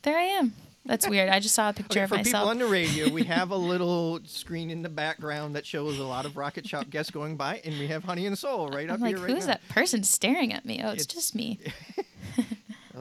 there 0.02 0.18
I 0.18 0.22
am. 0.24 0.52
That's 0.86 1.06
weird. 1.08 1.28
I 1.28 1.40
just 1.40 1.54
saw 1.54 1.68
a 1.68 1.72
picture 1.74 2.00
Okay, 2.00 2.04
of 2.04 2.08
for 2.08 2.16
people 2.16 2.32
myself. 2.32 2.48
on 2.50 2.58
the 2.58 2.66
radio, 2.66 3.10
we 3.10 3.22
have 3.36 3.50
a 3.50 3.56
little 3.56 4.18
screen 4.24 4.70
in 4.70 4.80
the 4.82 4.88
background 4.88 5.54
that 5.54 5.66
shows 5.66 5.98
a 5.98 6.04
lot 6.04 6.24
of 6.24 6.36
Rocket 6.38 6.66
Shop 6.66 6.88
guests 6.88 7.10
going 7.10 7.36
by, 7.36 7.60
and 7.64 7.78
we 7.78 7.86
have 7.88 8.02
Honey 8.04 8.26
and 8.26 8.36
Soul 8.36 8.68
right 8.70 8.88
I'm 8.88 8.94
up 8.96 9.00
like, 9.00 9.16
here 9.16 9.18
right 9.26 9.34
who's 9.34 9.46
now. 9.46 9.52
that 9.54 9.68
person 9.68 10.02
staring 10.02 10.52
at 10.54 10.64
me? 10.64 10.80
Oh, 10.82 10.90
it's, 10.90 11.02
It's- 11.04 11.06
just 11.14 11.34
me. 11.34 11.60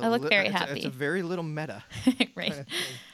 A 0.01 0.05
I 0.05 0.07
look 0.09 0.23
li- 0.23 0.29
very 0.29 0.47
it's 0.47 0.55
a- 0.55 0.57
happy. 0.59 0.73
it's 0.79 0.85
a 0.85 0.89
very 0.89 1.21
little 1.23 1.43
meta. 1.43 1.83
right. 2.35 2.65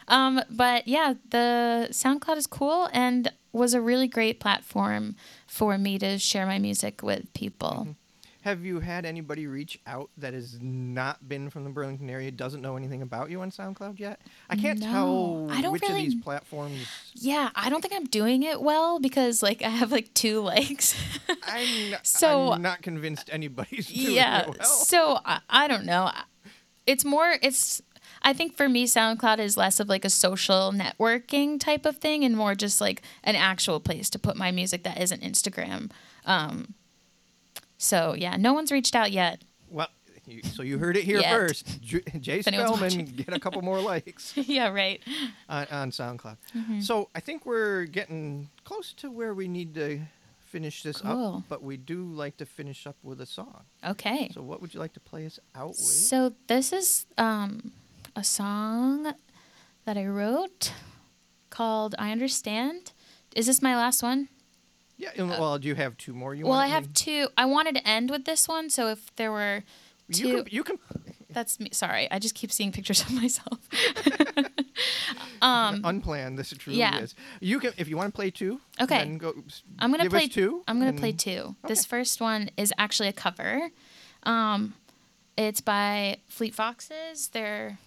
Um, 0.07 0.41
but 0.49 0.87
yeah, 0.87 1.15
the 1.29 1.87
SoundCloud 1.91 2.37
is 2.37 2.47
cool 2.47 2.89
and 2.93 3.31
was 3.51 3.73
a 3.73 3.81
really 3.81 4.07
great 4.07 4.39
platform 4.39 5.15
for 5.47 5.77
me 5.77 5.97
to 5.99 6.17
share 6.19 6.45
my 6.45 6.59
music 6.59 7.01
with 7.01 7.33
people. 7.33 7.69
Mm-hmm. 7.69 7.91
Have 8.41 8.63
you 8.63 8.79
had 8.79 9.07
anybody 9.07 9.47
reach 9.47 9.79
out 9.87 10.11
that 10.19 10.35
has 10.35 10.59
not 10.61 11.27
been 11.27 11.49
from 11.49 11.63
the 11.63 11.71
Burlington 11.71 12.11
area, 12.11 12.29
doesn't 12.29 12.61
know 12.61 12.77
anything 12.77 13.01
about 13.01 13.31
you 13.31 13.41
on 13.41 13.49
SoundCloud 13.49 13.97
yet? 13.97 14.21
I 14.51 14.55
can't 14.55 14.77
No, 14.79 14.85
tell 14.91 15.47
I 15.49 15.61
don't 15.61 15.71
which 15.71 15.81
really- 15.81 16.05
of 16.05 16.11
these 16.11 16.21
platforms. 16.23 16.85
Yeah, 17.15 17.49
I 17.55 17.71
don't 17.71 17.81
think 17.81 17.95
I'm 17.95 18.05
doing 18.05 18.43
it 18.43 18.61
well 18.61 18.99
because 18.99 19.41
like 19.41 19.63
I 19.63 19.69
have 19.69 19.91
like 19.91 20.13
two 20.13 20.41
likes. 20.43 20.93
I'm, 21.47 21.89
not, 21.89 22.05
So- 22.05 22.51
I'm 22.51 22.61
not 22.61 22.83
convinced 22.83 23.31
anybody's 23.33 23.87
doing 23.87 24.15
yeah. 24.15 24.41
it 24.41 24.49
well. 24.59 24.67
So 24.67 25.17
I, 25.25 25.39
I 25.49 25.67
don't 25.67 25.85
know. 25.85 26.11
It's 26.87 27.05
more 27.05 27.35
it's 27.41 27.81
I 28.21 28.33
think 28.33 28.55
for 28.55 28.67
me 28.67 28.85
SoundCloud 28.85 29.39
is 29.39 29.57
less 29.57 29.79
of 29.79 29.89
like 29.89 30.05
a 30.05 30.09
social 30.09 30.71
networking 30.71 31.59
type 31.59 31.85
of 31.85 31.97
thing 31.97 32.23
and 32.23 32.35
more 32.35 32.55
just 32.55 32.81
like 32.81 33.01
an 33.23 33.35
actual 33.35 33.79
place 33.79 34.09
to 34.11 34.19
put 34.19 34.35
my 34.35 34.51
music 34.51 34.83
that 34.83 34.99
isn't 34.99 35.21
Instagram. 35.21 35.91
Um 36.25 36.73
so 37.77 38.15
yeah, 38.17 38.35
no 38.37 38.53
one's 38.53 38.71
reached 38.71 38.95
out 38.95 39.11
yet. 39.11 39.41
Well, 39.69 39.87
you, 40.27 40.41
so 40.43 40.63
you 40.63 40.79
heard 40.79 40.97
it 40.97 41.03
here 41.03 41.19
Yet. 41.19 41.29
first. 41.31 41.81
J- 41.81 42.01
Jay 42.19 42.41
Spellman, 42.41 43.05
get 43.05 43.33
a 43.33 43.39
couple 43.39 43.61
more 43.61 43.79
likes 43.79 44.33
yeah, 44.35 44.69
right. 44.69 45.01
on, 45.47 45.67
on 45.71 45.91
SoundCloud. 45.91 46.37
Mm-hmm. 46.55 46.79
So 46.81 47.09
I 47.13 47.19
think 47.19 47.45
we're 47.45 47.85
getting 47.85 48.49
close 48.63 48.93
to 48.93 49.11
where 49.11 49.33
we 49.33 49.47
need 49.47 49.75
to 49.75 50.01
finish 50.55 50.83
this 50.83 51.01
Cool. 51.01 51.37
up, 51.37 51.43
but 51.49 51.61
we 51.69 51.75
do 51.75 51.99
like 52.23 52.37
to 52.37 52.45
finish 52.45 52.87
up 52.87 52.95
with 53.03 53.19
a 53.19 53.25
song. 53.25 53.63
Okay. 53.83 54.29
So 54.33 54.41
what 54.41 54.61
would 54.61 54.73
you 54.73 54.79
like 54.79 54.93
to 54.93 54.99
play 55.11 55.25
us 55.25 55.37
out 55.53 55.75
with? 55.75 55.77
So 56.11 56.17
this 56.47 56.71
is 56.71 57.05
um, 57.17 57.71
a 58.15 58.23
song 58.23 59.13
that 59.85 59.97
I 59.97 60.05
wrote 60.05 60.71
called 61.49 61.93
"I 61.99 62.11
Understand." 62.11 62.93
Is 63.35 63.45
this 63.47 63.61
my 63.61 63.75
last 63.75 64.01
one? 64.01 64.29
yeah, 64.97 65.09
and, 65.17 65.29
well, 65.29 65.59
do 65.59 65.67
you 65.67 65.75
have 65.75 65.97
two 65.97 66.13
more? 66.13 66.33
You 66.33 66.45
well, 66.45 66.59
I 66.59 66.67
have 66.67 66.93
two. 66.93 67.27
I 67.37 67.45
wanted 67.45 67.75
to 67.75 67.83
end 67.87 68.09
with 68.09 68.23
this 68.25 68.47
one, 68.47 68.69
so 68.69 68.87
if 68.87 69.13
there 69.17 69.31
were 69.31 69.63
two, 70.11 70.27
You 70.27 70.43
can, 70.43 70.53
you 70.55 70.63
can 70.63 70.77
that's 71.29 71.59
me. 71.59 71.69
Sorry, 71.73 72.09
I 72.09 72.17
just 72.19 72.33
keep 72.35 72.51
seeing 72.51 72.71
pictures 72.71 73.01
of 73.01 73.11
myself. 73.21 73.59
um, 75.41 75.81
unplanned. 75.83 76.37
This 76.37 76.53
truly 76.57 76.79
yeah. 76.79 76.99
is. 76.99 77.15
You 77.39 77.59
can 77.59 77.73
if 77.77 77.87
you 77.87 77.97
want 77.97 78.13
to 78.13 78.15
play 78.15 78.31
two. 78.31 78.59
Okay. 78.81 78.99
then 78.99 79.17
go, 79.17 79.33
I'm 79.79 79.91
gonna 79.91 80.09
play 80.09 80.27
two. 80.27 80.63
I'm 80.67 80.77
gonna 80.77 80.89
and- 80.89 80.99
play 80.99 81.11
two. 81.11 81.55
This 81.67 81.85
first 81.85 82.21
one 82.21 82.49
is 82.57 82.73
actually 82.77 83.09
a 83.09 83.13
cover. 83.13 83.69
Um, 84.23 84.73
it's 85.37 85.61
by 85.61 86.17
Fleet 86.27 86.55
Foxes. 86.55 87.27
They're 87.27 87.77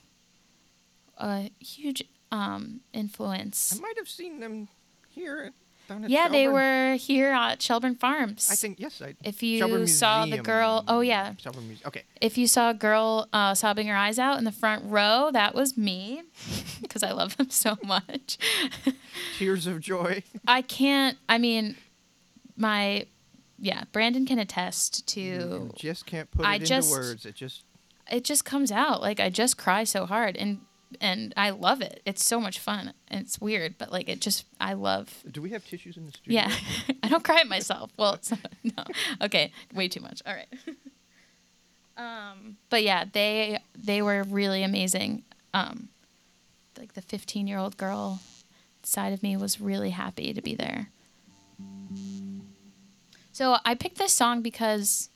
a 1.18 1.50
huge 1.58 2.04
um, 2.30 2.80
influence. 2.92 3.76
I 3.76 3.80
might 3.80 3.96
have 3.96 4.08
seen 4.08 4.40
them 4.40 4.68
here 5.08 5.52
down 5.88 6.04
at 6.04 6.10
Yeah, 6.10 6.28
they 6.28 6.46
were 6.48 6.94
here 6.94 7.30
at 7.30 7.60
Shelburne 7.60 7.94
Farms. 7.96 8.48
I 8.50 8.54
think 8.54 8.78
yes. 8.78 9.02
I, 9.02 9.14
If 9.24 9.42
you 9.42 9.58
Shelburne 9.58 9.86
saw 9.86 10.26
the 10.26 10.38
girl- 10.38 10.84
oh, 10.86 11.00
yeah. 11.00 11.34
Shelburne 11.38 11.66
Museum. 11.66 11.88
Okay. 11.88 12.02
if 12.20 12.38
you 12.38 12.46
saw 12.46 12.70
a 12.70 12.74
girl 12.74 13.28
uh, 13.32 13.54
sobbing 13.54 13.86
her 13.88 13.96
eyes 13.96 14.18
out 14.18 14.38
in 14.38 14.44
the 14.44 14.52
front 14.52 14.84
row, 14.86 15.30
that 15.32 15.54
was 15.54 15.76
me 15.76 16.22
because 16.82 17.02
I 17.02 17.10
love 17.12 17.36
them 17.36 17.50
so 17.50 17.76
much. 17.84 18.38
Tears 19.38 19.66
of 19.66 19.80
joy. 19.80 20.22
I 20.46 20.62
can't. 20.62 21.18
I 21.28 21.38
mean, 21.38 21.76
my 22.56 23.06
yeah, 23.58 23.84
Brandon 23.92 24.24
can 24.26 24.38
attest 24.38 25.06
to. 25.08 25.20
You 25.20 25.70
just 25.76 26.06
can't 26.06 26.30
put 26.30 26.44
it 26.44 26.48
I 26.48 26.54
into 26.54 26.66
just- 26.66 26.90
words. 26.90 27.26
It 27.26 27.34
just 27.34 27.64
It 28.10 28.24
just 28.24 28.44
comes 28.44 28.70
out 28.70 29.00
like 29.02 29.18
I 29.20 29.30
just 29.30 29.58
cry 29.58 29.84
so 29.84 30.06
hard 30.06 30.36
and 30.36 30.60
and 31.00 31.32
I 31.36 31.50
love 31.50 31.80
it. 31.80 32.02
It's 32.04 32.24
so 32.24 32.40
much 32.40 32.58
fun. 32.58 32.92
It's 33.10 33.40
weird, 33.40 33.76
but 33.78 33.92
like 33.92 34.08
it 34.08 34.20
just 34.20 34.44
I 34.60 34.72
love. 34.74 35.22
do 35.30 35.42
we 35.42 35.50
have 35.50 35.64
tissues 35.66 35.96
in 35.96 36.06
the 36.06 36.12
studio? 36.12 36.40
Yeah, 36.40 36.54
I 37.02 37.08
don't 37.08 37.24
cry 37.24 37.40
at 37.40 37.48
myself. 37.48 37.90
Well, 37.96 38.14
it's 38.14 38.32
no. 38.64 38.84
Okay, 39.22 39.52
way 39.74 39.88
too 39.88 40.00
much. 40.00 40.22
All 40.26 40.34
right. 40.34 40.48
um, 41.96 42.56
but 42.70 42.82
yeah, 42.82 43.04
they 43.12 43.60
they 43.76 44.02
were 44.02 44.22
really 44.22 44.62
amazing. 44.62 45.22
Um, 45.54 45.88
like 46.78 46.94
the 46.94 47.02
15 47.02 47.46
year 47.46 47.58
old 47.58 47.76
girl 47.76 48.20
side 48.82 49.12
of 49.12 49.22
me 49.22 49.36
was 49.36 49.60
really 49.60 49.90
happy 49.90 50.32
to 50.32 50.40
be 50.40 50.54
there. 50.54 50.88
So 53.32 53.56
I 53.64 53.74
picked 53.74 53.98
this 53.98 54.12
song 54.12 54.42
because 54.42 55.10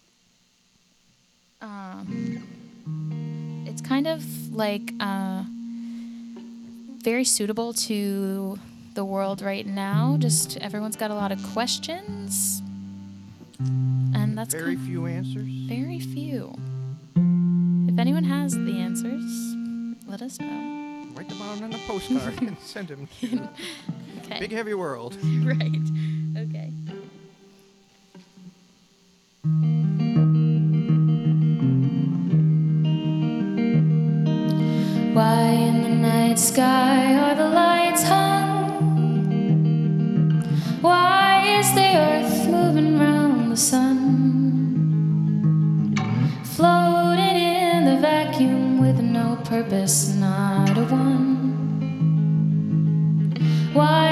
um, 1.61 2.43
it's 3.67 3.81
kind 3.81 4.07
of 4.07 4.53
like 4.53 4.93
uh, 5.01 5.45
very 7.03 7.25
suitable 7.25 7.73
to 7.73 8.59
the 8.95 9.05
world 9.05 9.43
right 9.43 9.67
now. 9.67 10.17
Just 10.19 10.57
everyone's 10.59 10.97
got 10.97 11.11
a 11.11 11.15
lot 11.15 11.33
of 11.33 11.43
questions, 11.53 12.63
and 13.59 14.37
that's 14.37 14.55
Very 14.55 14.77
kind- 14.77 14.87
few 14.87 15.07
answers. 15.07 15.49
very 15.69 16.01
few. 16.01 16.55
If 17.89 17.99
anyone 17.99 18.25
has 18.25 18.55
the 18.55 18.79
answers, 18.79 19.55
let 20.07 20.23
us 20.23 20.41
know. 20.41 21.07
Write 21.15 21.29
them 21.29 21.43
out 21.43 21.61
on 21.63 21.73
a 21.75 21.79
postcard 21.87 22.41
and 22.43 22.57
send 22.63 22.89
them. 22.89 23.09
Okay. 24.25 24.39
Big 24.41 24.53
heavy 24.53 24.75
world. 24.75 25.17
right. 25.45 25.83
Okay. 26.37 26.73
Why 35.13 35.43
in 35.43 35.83
the 35.83 35.91
night 35.91 36.39
sky 36.39 37.15
are 37.17 37.35
the 37.35 37.45
lights 37.45 38.03
hung? 38.03 38.71
Why 40.81 41.59
is 41.59 41.75
the 41.75 41.97
earth 41.99 42.49
moving 42.49 42.99
round 42.99 43.53
the 43.53 43.57
sun? 43.59 43.99
Floating 46.45 47.37
in 47.37 47.85
the 47.85 47.99
vacuum 48.01 48.79
with 48.81 49.01
no 49.01 49.37
purpose, 49.45 50.15
not 50.15 50.79
a 50.79 50.85
one. 50.85 51.43
Why 53.75 54.12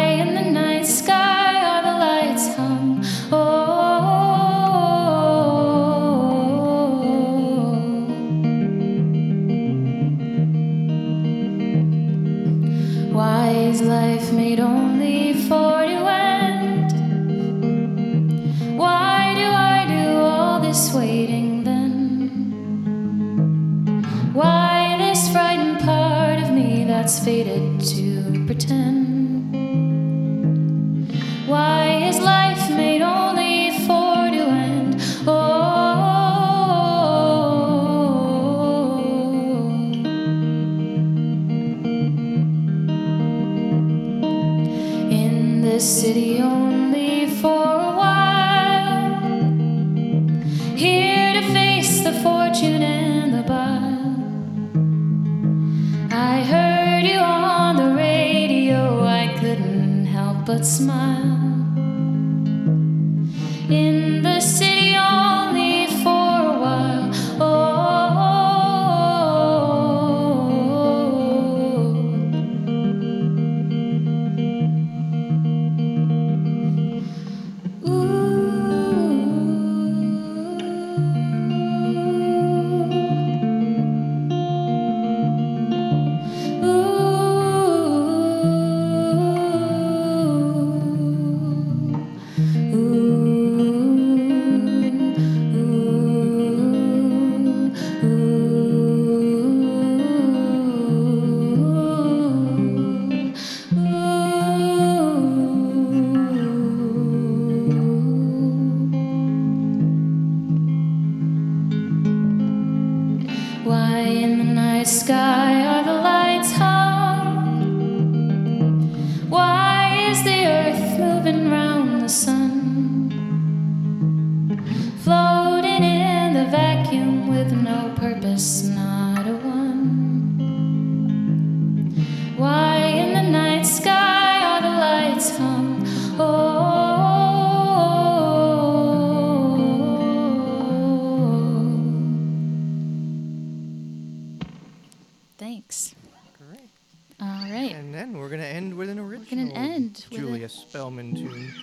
end 149.61 150.07
with 150.11 150.19
a- 150.19 150.23
Julia 150.23 150.49
Spellman 150.49 151.15
tune. 151.15 151.55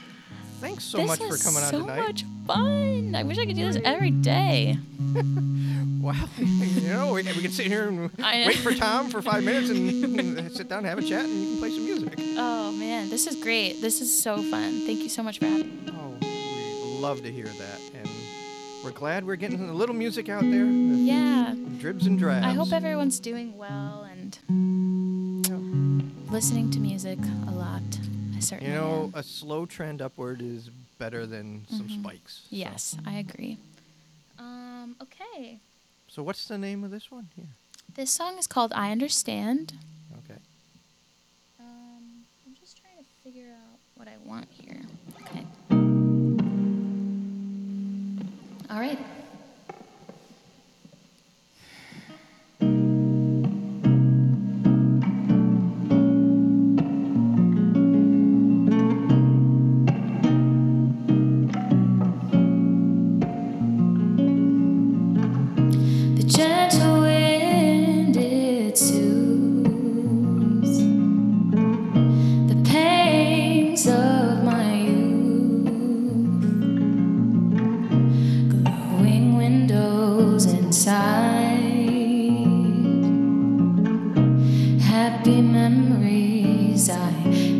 Thanks 0.59 0.83
so 0.83 0.97
this 0.97 1.07
much 1.07 1.19
for 1.19 1.37
coming 1.37 1.63
on 1.63 1.71
tonight. 1.71 1.95
so 1.95 2.03
much 2.07 2.25
fun. 2.47 3.15
I 3.15 3.23
wish 3.23 3.37
I 3.37 3.45
could 3.45 3.55
do 3.55 3.71
this 3.71 3.81
every 3.83 4.11
day. 4.11 4.77
Wow. 6.07 6.13
you 6.37 6.87
know, 6.87 7.11
we, 7.11 7.23
we 7.23 7.41
can 7.41 7.51
sit 7.51 7.65
here 7.65 7.89
and 7.89 8.09
wait 8.17 8.57
for 8.59 8.73
Tom 8.73 9.09
for 9.09 9.21
five 9.21 9.43
minutes 9.43 9.69
and 9.69 10.51
sit 10.55 10.69
down 10.69 10.79
and 10.79 10.87
have 10.87 10.99
a 10.99 11.01
chat 11.01 11.25
and 11.25 11.33
you 11.33 11.47
can 11.49 11.57
play 11.57 11.71
some 11.71 11.83
music. 11.83 12.13
Oh 12.37 12.71
man, 12.73 13.09
this 13.09 13.27
is 13.27 13.35
great. 13.35 13.81
This 13.81 13.99
is 13.99 14.17
so 14.23 14.37
fun. 14.37 14.85
Thank 14.85 14.99
you 14.99 15.09
so 15.09 15.21
much 15.21 15.39
for 15.39 15.45
having 15.47 15.85
me. 15.85 15.91
Oh, 15.91 16.17
we 16.21 16.99
love 16.99 17.23
to 17.23 17.31
hear 17.31 17.47
that. 17.47 17.81
And 17.93 18.07
we're 18.85 18.91
glad 18.91 19.25
we're 19.25 19.35
getting 19.35 19.69
a 19.69 19.73
little 19.73 19.95
music 19.95 20.29
out 20.29 20.43
there. 20.43 20.65
Yeah. 20.65 21.55
Dribs 21.79 22.05
and 22.07 22.17
drabs. 22.17 22.45
I 22.45 22.53
hope 22.53 22.71
everyone's 22.71 23.19
doing 23.19 23.57
well 23.57 24.07
and 24.09 24.37
listening 26.29 26.69
to 26.71 26.79
music 26.79 27.19
a 27.47 27.51
lot. 27.51 27.81
I 28.35 28.39
certainly. 28.39 28.73
You 28.73 28.79
know, 28.79 29.11
am. 29.13 29.19
a 29.19 29.23
slow 29.23 29.65
trend 29.65 30.01
upward 30.01 30.41
is 30.41 30.69
better 30.99 31.25
than 31.25 31.61
mm-hmm. 31.61 31.77
some 31.77 31.89
spikes. 31.89 32.41
So. 32.49 32.55
Yes, 32.55 32.97
I 33.05 33.15
agree. 33.15 33.57
Um, 34.37 34.95
okay. 35.01 35.59
So 36.07 36.23
what's 36.23 36.47
the 36.47 36.57
name 36.57 36.83
of 36.83 36.91
this 36.91 37.11
one 37.11 37.29
here? 37.35 37.45
This 37.95 38.11
song 38.11 38.37
is 38.37 38.47
called 38.47 38.73
"I 38.73 38.91
Understand." 38.91 39.73
Okay. 40.25 40.39
Um, 41.59 42.25
I'm 42.45 42.55
just 42.59 42.77
trying 42.77 42.97
to 42.97 43.05
figure 43.23 43.51
out 43.51 43.79
what 43.95 44.07
I 44.07 44.15
want 44.25 44.47
here. 44.51 44.81
Okay. 45.21 45.45
All 48.69 48.79
right. 48.79 48.99
happy 85.27 85.41
memories. 85.41 86.89
I 86.89 87.56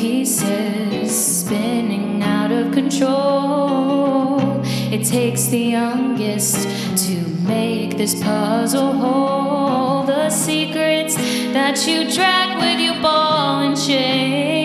pieces 0.00 1.42
spinning 1.42 2.22
out 2.22 2.50
of 2.50 2.72
control. 2.72 4.40
It 4.90 5.04
takes 5.04 5.48
the 5.48 5.58
youngest 5.58 6.66
to 7.04 7.16
make 7.46 7.98
this 7.98 8.14
puzzle 8.22 8.92
whole. 8.94 10.06
The 10.06 10.30
secrets 10.30 11.16
that 11.52 11.86
you 11.86 12.10
drag 12.10 12.48
with 12.62 12.80
you, 12.80 13.02
ball 13.02 13.60
and 13.60 13.76
chain. 13.76 14.59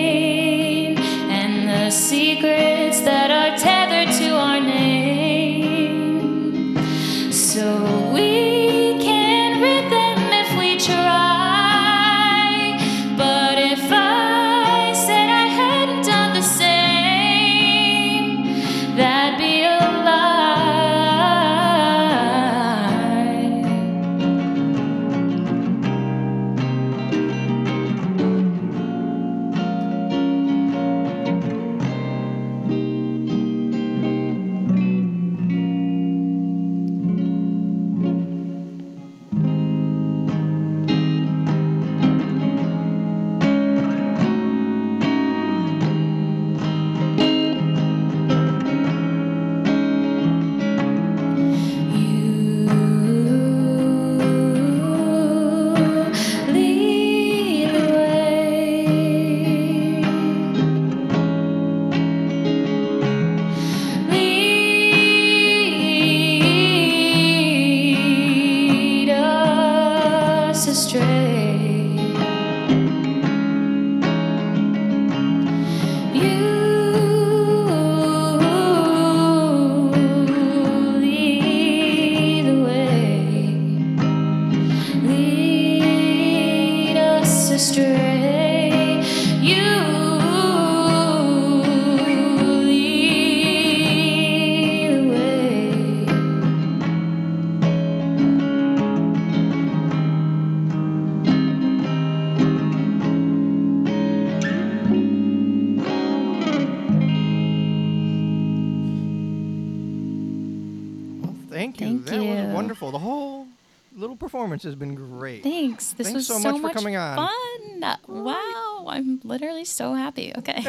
coming 116.76 116.96
on. 116.96 117.16
Fun. 117.16 117.96
Wow. 118.06 118.86
I'm 118.88 119.20
literally 119.24 119.64
so 119.64 119.94
happy. 119.94 120.32
Okay. 120.38 120.64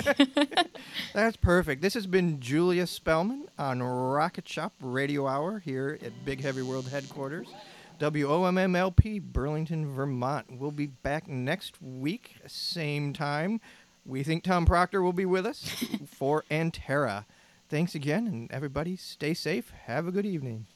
That's 1.14 1.38
perfect. 1.38 1.82
This 1.82 1.94
has 1.94 2.08
been 2.08 2.40
Julia 2.40 2.88
Spellman 2.88 3.48
on 3.58 3.82
Rocket 3.82 4.48
Shop 4.48 4.74
Radio 4.82 5.28
Hour 5.28 5.60
here 5.60 6.00
at 6.04 6.26
Big 6.26 6.42
Heavy 6.42 6.62
World 6.62 6.90
headquarters, 6.90 7.48
WOMMLP, 8.00 9.22
Burlington, 9.22 9.94
Vermont. 9.94 10.60
We'll 10.60 10.72
be 10.72 10.88
back 10.88 11.28
next 11.28 11.82
week, 11.82 12.36
same 12.48 13.14
time. 13.14 13.62
We 14.06 14.24
think 14.24 14.44
Tom 14.44 14.66
Proctor 14.66 15.02
will 15.02 15.14
be 15.14 15.26
with 15.26 15.46
us 15.46 15.86
for 16.08 16.44
Antera. 16.50 17.26
Thanks 17.70 17.96
again, 17.96 18.28
and 18.28 18.52
everybody 18.52 18.96
stay 18.96 19.34
safe. 19.34 19.72
Have 19.86 20.08
a 20.08 20.12
good 20.12 20.26
evening. 20.26 20.68